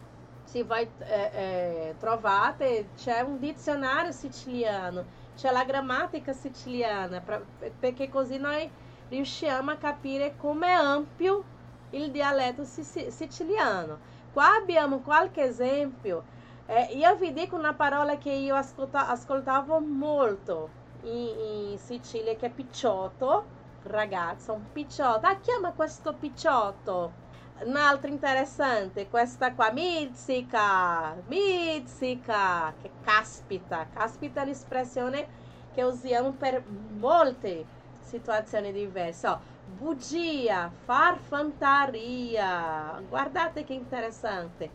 se 0.47 0.63
vai 0.63 0.89
é, 1.01 1.31
é, 1.35 1.95
trovate, 1.99 2.89
c'è 2.97 3.21
un 3.21 3.39
dizionario 3.39 4.13
siciliano, 4.13 5.05
c'è 5.37 5.51
la 5.51 5.65
grammatica 5.65 6.33
siciliana, 6.33 7.21
pra, 7.21 7.41
perché 7.79 8.09
così 8.09 8.39
noi 8.39 8.71
riusciamo 9.09 9.73
a 9.73 9.77
capire 9.77 10.37
come 10.37 10.69
è 10.69 10.73
ampio 10.73 11.45
il 11.91 12.11
dialetto 12.11 12.65
siciliano. 12.65 13.99
Qua 14.33 14.55
abbiamo 14.55 15.01
qualche 15.01 15.43
esempio. 15.43 16.35
Eh, 16.67 16.95
io 16.97 17.15
vi 17.17 17.33
dico 17.33 17.57
una 17.57 17.75
parola 17.75 18.17
che 18.19 18.31
io 18.31 18.55
ascolta, 18.55 19.09
ascoltavo 19.09 19.81
molto 19.81 20.69
in, 21.03 21.71
in 21.71 21.79
Sicilia, 21.79 22.35
che 22.35 22.47
è 22.47 22.51
picciotto, 22.51 23.45
ragazzo, 23.85 24.53
un 24.53 24.73
picciotto. 24.73 25.27
Ah, 25.27 25.39
chiama 25.41 25.73
questo 25.73 26.13
picciotto 26.15 27.25
Un'altra 27.65 28.11
interessante, 28.11 29.09
questa 29.09 29.55
qua, 29.55 29.73
mizzica, 29.73 31.23
mizzica, 31.27 32.75
che 32.79 32.97
caspita. 33.01 33.89
Caspita 33.89 34.45
l'espressione 34.45 35.29
che 35.71 35.83
usiamo 35.83 36.37
per 36.37 36.63
molte 36.67 37.67
situazioni 37.99 38.73
diverse. 38.73 39.27
Ó, 39.29 39.41
bugia, 39.65 40.71
farfantaria. 40.85 43.03
Guardate 43.09 43.65
che 43.65 43.73
interessante. 43.73 44.75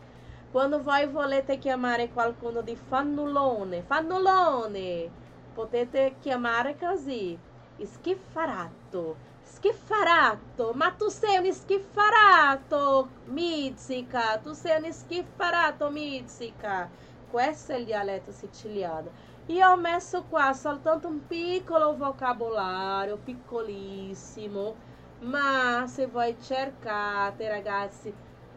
Quando 0.50 0.82
voi 0.82 1.06
volete 1.08 1.58
chiamare 1.58 2.10
qualcuno 2.10 2.62
di 2.62 2.74
fannulone, 2.76 3.82
fannulone, 3.82 5.12
potete 5.52 6.16
chiamare 6.18 6.76
così, 6.76 7.40
schiffaratto 7.84 9.20
Schifarato, 9.62 10.72
ma 10.74 10.90
tu 10.90 11.06
sei 11.06 11.38
un 11.38 11.52
schifarato, 11.52 13.08
Mizzica, 13.26 14.38
tu 14.38 14.54
sei 14.54 14.82
un 14.82 14.92
schifarato, 14.92 15.88
Mizzica. 15.88 16.90
Questo 17.30 17.70
è 17.70 17.76
il 17.76 17.84
dialetto 17.84 18.32
siciliano. 18.32 19.10
Io 19.46 19.68
ho 19.68 19.76
messo 19.76 20.24
qua 20.28 20.52
soltanto 20.52 21.06
un 21.06 21.28
piccolo 21.28 21.96
vocabolario, 21.96 23.18
piccolissimo, 23.18 24.74
ma 25.20 25.84
se 25.86 26.08
voi 26.08 26.36
cercate, 26.42 27.48
ragazzi, 27.48 28.12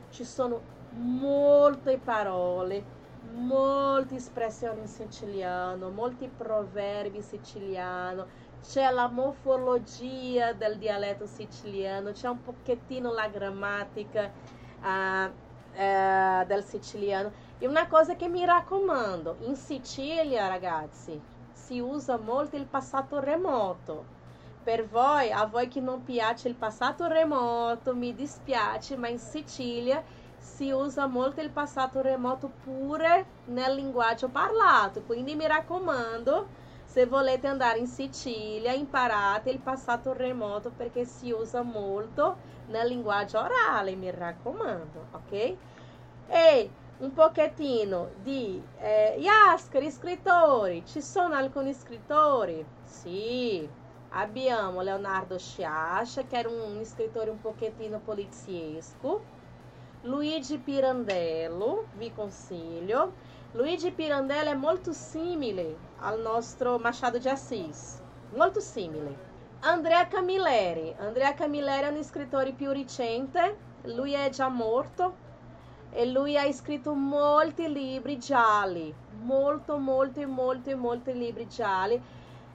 ci 0.10 0.24
sono 0.24 0.60
molte 0.90 2.00
parole, 2.00 2.84
molte 3.32 4.16
espressioni 4.16 4.80
in 4.80 4.88
siciliano, 4.88 5.92
molti 5.92 6.28
proverbi 6.36 7.22
siciliano 7.22 8.26
c'è 8.68 8.90
la 8.92 9.08
morfologia 9.08 10.54
del 10.54 10.78
dialetto 10.78 11.26
siciliano, 11.26 12.12
c'è 12.12 12.28
un 12.28 12.42
pochettino 12.42 13.12
la 13.14 13.28
grammatica 13.28 14.32
uh, 14.82 15.26
uh, 15.28 16.46
del 16.46 16.64
siciliano. 16.64 17.32
E 17.58 17.68
una 17.68 17.88
cosa 17.88 18.16
che 18.16 18.28
mi 18.28 18.44
raccomando, 18.44 19.38
in 19.42 19.56
Sicilia 19.56 20.48
ragazzi, 20.48 21.20
si 21.54 21.80
usa 21.80 22.18
molto 22.18 22.56
il 22.56 22.66
passato 22.66 23.20
remoto. 23.20 24.14
Per 24.64 24.88
voi, 24.88 25.32
a 25.32 25.46
voi 25.46 25.68
che 25.68 25.80
non 25.80 26.04
piace 26.04 26.48
il 26.48 26.56
passato 26.56 27.08
remoto, 27.08 27.96
mi 27.96 28.14
dispiace, 28.16 28.98
ma 28.98 29.08
in 29.08 29.20
Sicilia 29.20 30.04
si 30.38 30.72
usa 30.72 31.06
molto 31.06 31.42
il 31.42 31.50
passato 31.50 32.02
remoto 32.02 32.52
pure 32.64 33.26
nel 33.46 33.76
linguaggio 33.76 34.28
parlato. 34.28 35.02
Quindi 35.04 35.36
mi 35.36 35.48
raccomando, 35.48 36.48
se 36.86 37.06
volete 37.06 37.48
andare 37.48 37.80
in 37.80 37.88
Sicilia, 37.88 38.72
imparate 38.72 39.50
il 39.50 39.60
passato 39.60 40.14
remoto 40.14 40.72
perché 40.72 41.06
si 41.06 41.32
usa 41.32 41.62
molto 41.62 42.38
nel 42.68 42.88
linguaggio 42.88 43.40
orale, 43.40 43.96
mi 43.96 44.10
raccomando, 44.12 45.08
ok? 45.12 45.56
E 46.28 46.70
un 46.98 47.14
pochettino 47.14 48.12
di 48.22 48.62
eh, 48.80 49.16
Yasker, 49.20 49.90
scrittori. 49.92 50.86
Ci 50.86 51.02
sono 51.02 51.36
alcuni 51.36 51.74
scrittori? 51.74 52.66
Sì, 52.84 53.68
abbiamo 54.10 54.82
Leonardo 54.82 55.38
Sciascia, 55.38 56.24
che 56.26 56.38
era 56.38 56.50
un 56.50 56.84
scrittore 56.86 57.30
un 57.30 57.40
pochettino 57.42 58.00
poliziesco, 58.00 59.24
Luigi 60.02 60.58
Pirandello, 60.60 61.88
vi 61.94 62.14
consiglio. 62.14 63.14
Luigi 63.56 63.90
Pirandello 63.92 64.50
è 64.50 64.54
molto 64.54 64.92
simile 64.92 65.78
al 66.00 66.20
nostro 66.20 66.78
Machado 66.78 67.20
de 67.20 67.30
Assis, 67.30 68.02
molto 68.34 68.60
simile. 68.60 69.18
Andrea 69.62 70.06
Camilleri, 70.08 70.94
Andrea 71.00 71.34
Camilleri 71.34 71.86
è 71.86 71.98
un 71.98 72.04
scrittore 72.04 72.52
più 72.52 72.74
recente, 72.74 73.58
lui 73.84 74.12
è 74.12 74.28
già 74.28 74.50
morto 74.50 75.16
e 75.90 76.06
lui 76.06 76.38
ha 76.38 76.52
scritto 76.52 76.94
molti 76.96 77.72
libri 77.72 78.20
gialli, 78.20 78.94
molto, 79.22 79.78
molti, 79.78 80.26
molti, 80.26 80.74
molti 80.74 81.14
libri 81.14 81.48
gialli. 81.48 82.02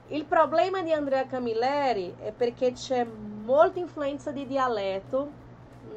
Il 0.09 0.25
problema 0.25 0.83
di 0.83 0.93
Andrea 0.93 1.25
Camilleri 1.25 2.13
è 2.19 2.31
perché 2.31 2.73
c'è 2.73 3.03
molta 3.05 3.79
influenza 3.79 4.29
di 4.29 4.45
dialetto 4.45 5.31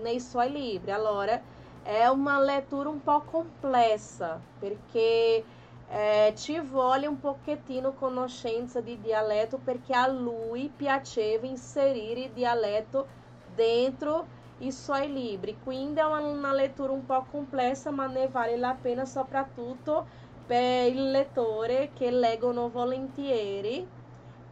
nei 0.01 0.19
suoi 0.19 0.51
libri. 0.51 0.93
Allora, 0.93 1.39
è 1.85 2.07
una 2.07 2.41
lettura 2.41 2.89
un 2.89 3.03
po' 3.03 3.21
complessa, 3.21 4.41
perché 4.59 5.45
eh, 5.87 6.33
ci 6.35 6.59
vuole 6.59 7.07
un 7.07 7.21
pochettino 7.21 7.93
conoscenza 7.93 8.81
di 8.81 8.99
dialetto, 9.01 9.59
perché 9.63 9.95
a 9.95 10.09
lui 10.09 10.73
piaceva 10.75 11.47
inserire 11.47 12.33
dialetto 12.33 13.07
dentro 13.55 14.27
i 14.59 14.73
suoi 14.73 15.13
libri. 15.13 15.59
Quindi 15.63 16.01
è 16.01 16.05
una, 16.05 16.21
una 16.21 16.55
lettura 16.55 16.93
un 16.93 17.05
po' 17.05 17.27
complessa, 17.31 17.91
ma 17.91 18.07
ne 18.07 18.29
vale 18.29 18.57
la 18.57 18.75
pena 18.81 19.05
soprattutto 19.05 20.07
per 20.47 20.89
il 20.89 21.11
lettore 21.11 21.91
che 21.95 22.11
leggono 22.11 22.71
volentieri 22.71 23.87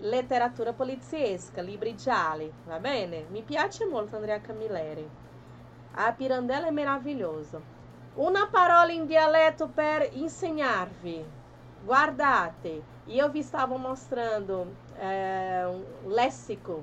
letteratura 0.00 0.72
poliziesca, 0.72 1.62
libri 1.62 1.94
gialli, 1.94 2.50
va 2.66 2.78
bene? 2.78 3.24
Mi 3.30 3.42
piace 3.42 3.86
molto 3.86 4.16
Andrea 4.16 4.40
Camilleri. 4.40 5.08
A 5.94 6.10
Pirandello 6.12 6.68
è 6.68 6.70
meraviglioso. 6.70 7.60
Una 8.14 8.48
parola 8.50 8.90
in 8.90 9.04
dialetto 9.04 9.68
per 9.68 10.08
insegnarvi. 10.12 11.22
Guardate, 11.84 12.82
io 13.06 13.28
vi 13.28 13.42
stavo 13.42 13.76
mostrando 13.76 14.74
eh, 14.98 15.64
un 15.64 15.84
lessico 16.06 16.82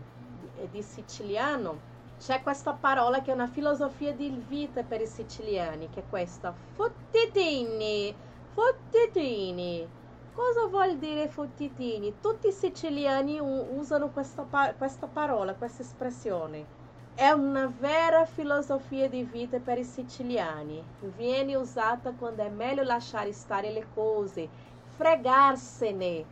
di 0.70 0.84
siciliano. 0.84 1.88
C'è 2.20 2.44
questa 2.44 2.74
parola 2.74 3.22
che 3.22 3.32
è 3.32 3.34
una 3.34 3.48
filosofia 3.48 4.14
di 4.14 4.30
vita 4.48 4.84
per 4.84 5.02
i 5.02 5.08
siciliani, 5.08 5.90
che 5.90 6.02
è 6.02 6.04
questa. 6.08 6.54
Fottitini, 6.74 8.14
fottitini. 8.54 9.88
Cosa 10.34 10.68
vuol 10.68 10.98
dire 10.98 11.30
fottitini? 11.30 12.20
Tutti 12.22 12.50
i 12.50 12.52
siciliani 12.52 13.40
usano 13.40 14.10
questa, 14.10 14.46
questa 14.78 15.08
parola, 15.08 15.56
questa 15.56 15.82
espressione. 15.82 16.78
È 17.20 17.32
una 17.32 17.70
vera 17.78 18.24
filosofia 18.24 19.10
di 19.10 19.24
vita 19.24 19.60
per 19.60 19.78
i 19.78 19.84
siciliani. 19.84 20.82
Viene 21.18 21.58
usata 21.58 22.14
quando 22.14 22.44
è 22.44 22.48
meglio 22.48 22.84
lasciare 22.84 23.34
stare 23.34 23.74
le 23.74 23.86
cose, 23.94 24.48
fregarsene 24.96 26.24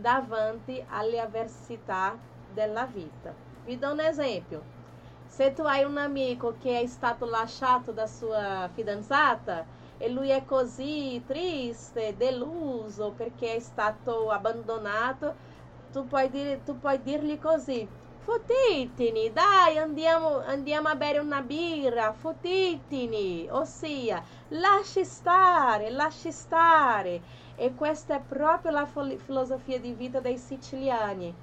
davanti 0.00 0.84
alle 0.88 1.20
avversità 1.20 2.18
della 2.52 2.86
vita. 2.86 3.32
Vi 3.64 3.78
do 3.78 3.92
un 3.92 4.00
esempio. 4.00 4.64
Se 5.28 5.52
tu 5.52 5.62
hai 5.62 5.84
un 5.84 5.96
amico 5.96 6.56
che 6.60 6.80
è 6.80 6.86
stato 6.88 7.24
lasciato 7.24 7.92
da 7.92 8.08
sua 8.08 8.68
fidanzata, 8.74 9.64
e 9.96 10.08
lui 10.08 10.30
è 10.30 10.44
così 10.44 11.22
triste, 11.24 12.16
deluso 12.16 13.12
perché 13.12 13.54
è 13.54 13.60
stato 13.60 14.28
abbandonato, 14.30 15.36
tu 15.92 16.04
puoi, 16.08 16.28
dire, 16.30 16.64
tu 16.64 16.80
puoi 16.80 17.00
dirgli 17.00 17.38
così, 17.38 17.88
fottitini, 18.24 19.32
dai 19.32 19.78
andiamo, 19.78 20.38
andiamo 20.44 20.88
a 20.88 20.94
bere 20.94 21.18
una 21.18 21.42
birra, 21.42 22.12
fottitini, 22.12 23.48
ossia 23.50 24.22
lasci 24.48 25.04
stare, 25.04 25.90
lasci 25.90 26.30
stare. 26.30 27.20
E 27.56 27.74
questa 27.74 28.16
è 28.16 28.20
proprio 28.20 28.70
la 28.72 28.86
filosofia 28.86 29.78
di 29.78 29.92
vita 29.92 30.20
dei 30.20 30.38
siciliani 30.38 31.34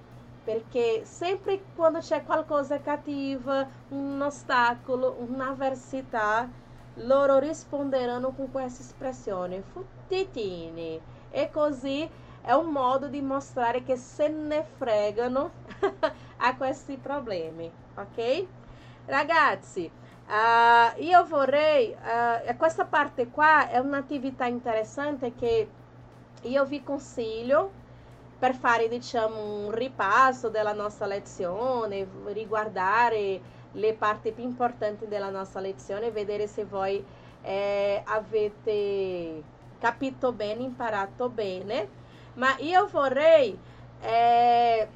perché 0.50 1.02
sempre 1.04 1.62
quando 1.76 2.00
c'è 2.00 2.24
qualcosa 2.24 2.82
cattiva, 2.82 3.68
un 3.90 4.20
ostacolo, 4.20 5.18
un'avversità, 5.20 6.50
loro 6.96 7.38
risponderanno 7.38 8.32
con 8.32 8.52
questa 8.52 8.82
espressione, 8.82 9.62
fottitini. 9.62 11.00
E 11.30 11.50
così 11.52 12.10
è 12.42 12.52
un 12.52 12.72
modo 12.72 13.08
di 13.08 13.22
mostrare 13.22 13.84
che 13.84 13.96
se 13.96 14.28
ne 14.28 14.66
fregano 14.78 15.52
a 16.38 16.56
questi 16.56 16.98
problemi, 16.98 17.72
ok? 17.96 18.46
Ragazzi, 19.06 19.90
uh, 20.28 21.02
io 21.02 21.26
vorrei, 21.26 21.94
uh, 21.94 22.56
questa 22.58 22.86
parte 22.86 23.30
qua 23.30 23.70
è 23.70 23.78
un'attività 23.78 24.46
interessante 24.46 25.34
che 25.36 25.70
io 26.44 26.66
vi 26.66 26.84
consiglio 26.84 27.72
per 28.40 28.56
fare, 28.56 28.88
diciamo, 28.88 29.66
un 29.66 29.72
ripasso 29.72 30.48
della 30.50 30.74
nostra 30.74 31.06
lezione, 31.06 32.08
riguardare 32.28 33.58
le 33.74 33.94
parti 33.94 34.32
più 34.32 34.44
importanti 34.44 35.08
della 35.08 35.30
nostra 35.30 35.60
lezione 35.60 36.10
vedere 36.10 36.48
se 36.48 36.64
voi 36.64 37.04
eh, 37.42 38.02
avete 38.06 39.44
capito 39.80 40.32
bene, 40.32 40.64
imparato 40.64 41.30
bene. 41.30 41.99
Ma 42.34 42.56
io 42.60 42.88
vorrei 42.88 43.58
eh, 44.02 44.88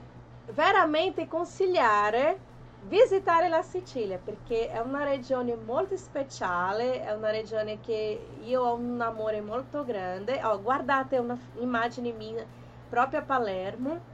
veramente 0.52 1.28
consigliare 1.28 2.52
visitare 2.88 3.48
la 3.48 3.62
Sicilia 3.62 4.20
perché 4.22 4.70
è 4.70 4.80
una 4.80 5.04
regione 5.04 5.56
molto 5.56 5.96
speciale, 5.96 7.02
è 7.04 7.14
una 7.14 7.32
regione 7.32 7.80
che 7.80 8.28
io 8.44 8.62
ho 8.62 8.76
un 8.76 9.00
amore 9.00 9.42
molto 9.42 9.84
grande. 9.86 10.42
Oh, 10.44 10.62
guardate 10.62 11.24
immagine 11.60 12.12
mia 12.12 12.46
proprio 12.90 13.20
a 13.20 13.24
Palermo 13.24 14.12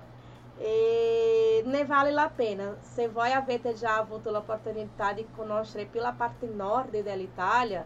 e 0.58 1.64
ne 1.66 1.86
vale 1.86 2.12
la 2.12 2.30
pena. 2.34 2.76
Se 2.82 3.08
voi 3.08 3.32
avete 3.32 3.74
già 3.74 3.98
avuto 3.98 4.30
l'opportunità 4.30 5.14
di 5.14 5.26
conoscere 5.36 5.86
più 5.86 6.00
la 6.00 6.14
parte 6.14 6.46
nord 6.48 7.02
dell'Italia, 7.02 7.86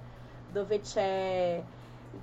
dove, 0.52 0.80
c'è, 0.82 1.64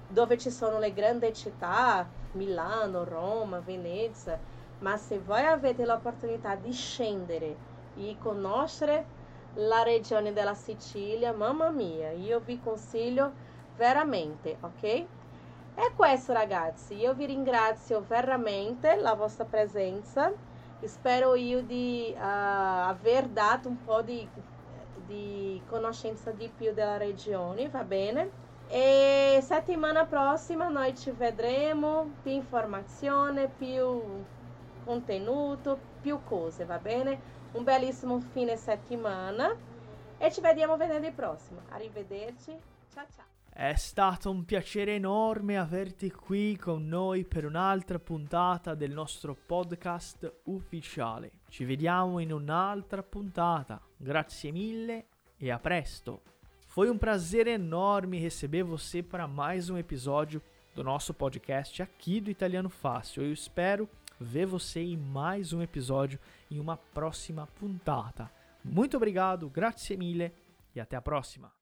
dove 0.09 0.39
ci 0.39 0.51
sono 0.51 0.79
le 0.79 0.93
grandi 0.93 1.33
città, 1.33 2.09
Milano, 2.33 3.05
Roma, 3.05 3.61
Venezia, 3.61 4.39
ma 4.81 4.97
se 4.97 5.19
voi 5.19 5.45
avete 5.45 5.85
l'opportunità 5.85 6.55
di 6.55 6.73
scendere 6.73 7.57
e 7.97 8.17
conoscere 8.19 9.19
la 9.55 9.83
regione 9.83 10.33
della 10.33 10.55
Sicilia, 10.55 11.33
mamma 11.33 11.71
mia, 11.71 12.11
io 12.11 12.41
vi 12.41 12.61
consiglio 12.61 13.33
veramente, 13.77 14.57
ok? 14.61 15.07
È 15.75 15.93
questo 15.97 16.33
ragazzi, 16.33 16.95
io 16.95 17.15
vi 17.15 17.27
ringrazio 17.27 18.05
veramente 18.07 18.97
la 18.97 19.15
vostra 19.15 19.45
presenza, 19.45 20.33
spero 20.85 21.35
io 21.35 21.63
di 21.63 22.13
uh, 22.15 22.19
aver 22.19 23.27
dato 23.29 23.69
un 23.69 23.83
po' 23.85 24.03
di, 24.03 24.27
di 25.07 25.61
conoscenza 25.69 26.31
di 26.31 26.51
più 26.55 26.73
della 26.73 26.97
regione, 26.97 27.69
va 27.69 27.83
bene? 27.83 28.49
E 28.73 29.41
settimana 29.43 30.07
prossima 30.07 30.69
noi 30.69 30.97
ci 30.97 31.11
vedremo, 31.11 32.09
più 32.23 32.31
informazione, 32.31 33.49
più 33.49 34.01
contenuto, 34.85 35.77
più 36.01 36.21
cose, 36.23 36.65
va 36.65 36.79
bene? 36.79 37.39
Un 37.53 37.65
bellissimo 37.65 38.21
fine 38.21 38.57
settimana 38.57 39.57
e 40.19 40.31
ci 40.31 40.41
vediamo 40.41 40.77
venerdì 40.77 41.11
prossimo. 41.11 41.63
Arrivederci, 41.71 42.57
ciao 42.95 43.07
ciao. 43.13 43.25
È 43.53 43.75
stato 43.75 44.31
un 44.31 44.45
piacere 44.45 44.95
enorme 44.95 45.59
averti 45.59 46.13
qui 46.13 46.57
con 46.57 46.87
noi 46.87 47.25
per 47.25 47.45
un'altra 47.45 47.99
puntata 47.99 48.77
del 48.77 48.93
nostro 48.93 49.35
podcast 49.35 50.43
ufficiale. 50.45 51.41
Ci 51.49 51.65
vediamo 51.65 52.21
in 52.21 52.33
un'altra 52.33 53.03
puntata. 53.03 53.83
Grazie 53.97 54.53
mille 54.53 55.09
e 55.37 55.51
a 55.51 55.59
presto. 55.59 56.23
Foi 56.71 56.89
um 56.89 56.97
prazer 56.97 57.49
enorme 57.49 58.17
receber 58.17 58.63
você 58.63 59.03
para 59.03 59.27
mais 59.27 59.69
um 59.71 59.77
episódio 59.77 60.41
do 60.73 60.85
nosso 60.85 61.13
podcast 61.13 61.83
aqui 61.83 62.21
do 62.21 62.31
Italiano 62.31 62.69
Fácil. 62.69 63.25
Eu 63.25 63.33
espero 63.33 63.91
ver 64.21 64.47
você 64.47 64.79
em 64.79 64.97
mais 64.97 65.53
um 65.53 65.63
episódio 65.63 66.17
em 66.49 66.61
uma 66.61 66.77
próxima 66.77 67.49
puntata. 67.59 68.31
Muito 68.65 68.97
obrigado, 68.97 69.51
grazie 69.51 69.97
mille 69.97 70.33
e 70.73 70.79
até 70.79 70.95
a 70.95 71.03
próxima. 71.03 71.60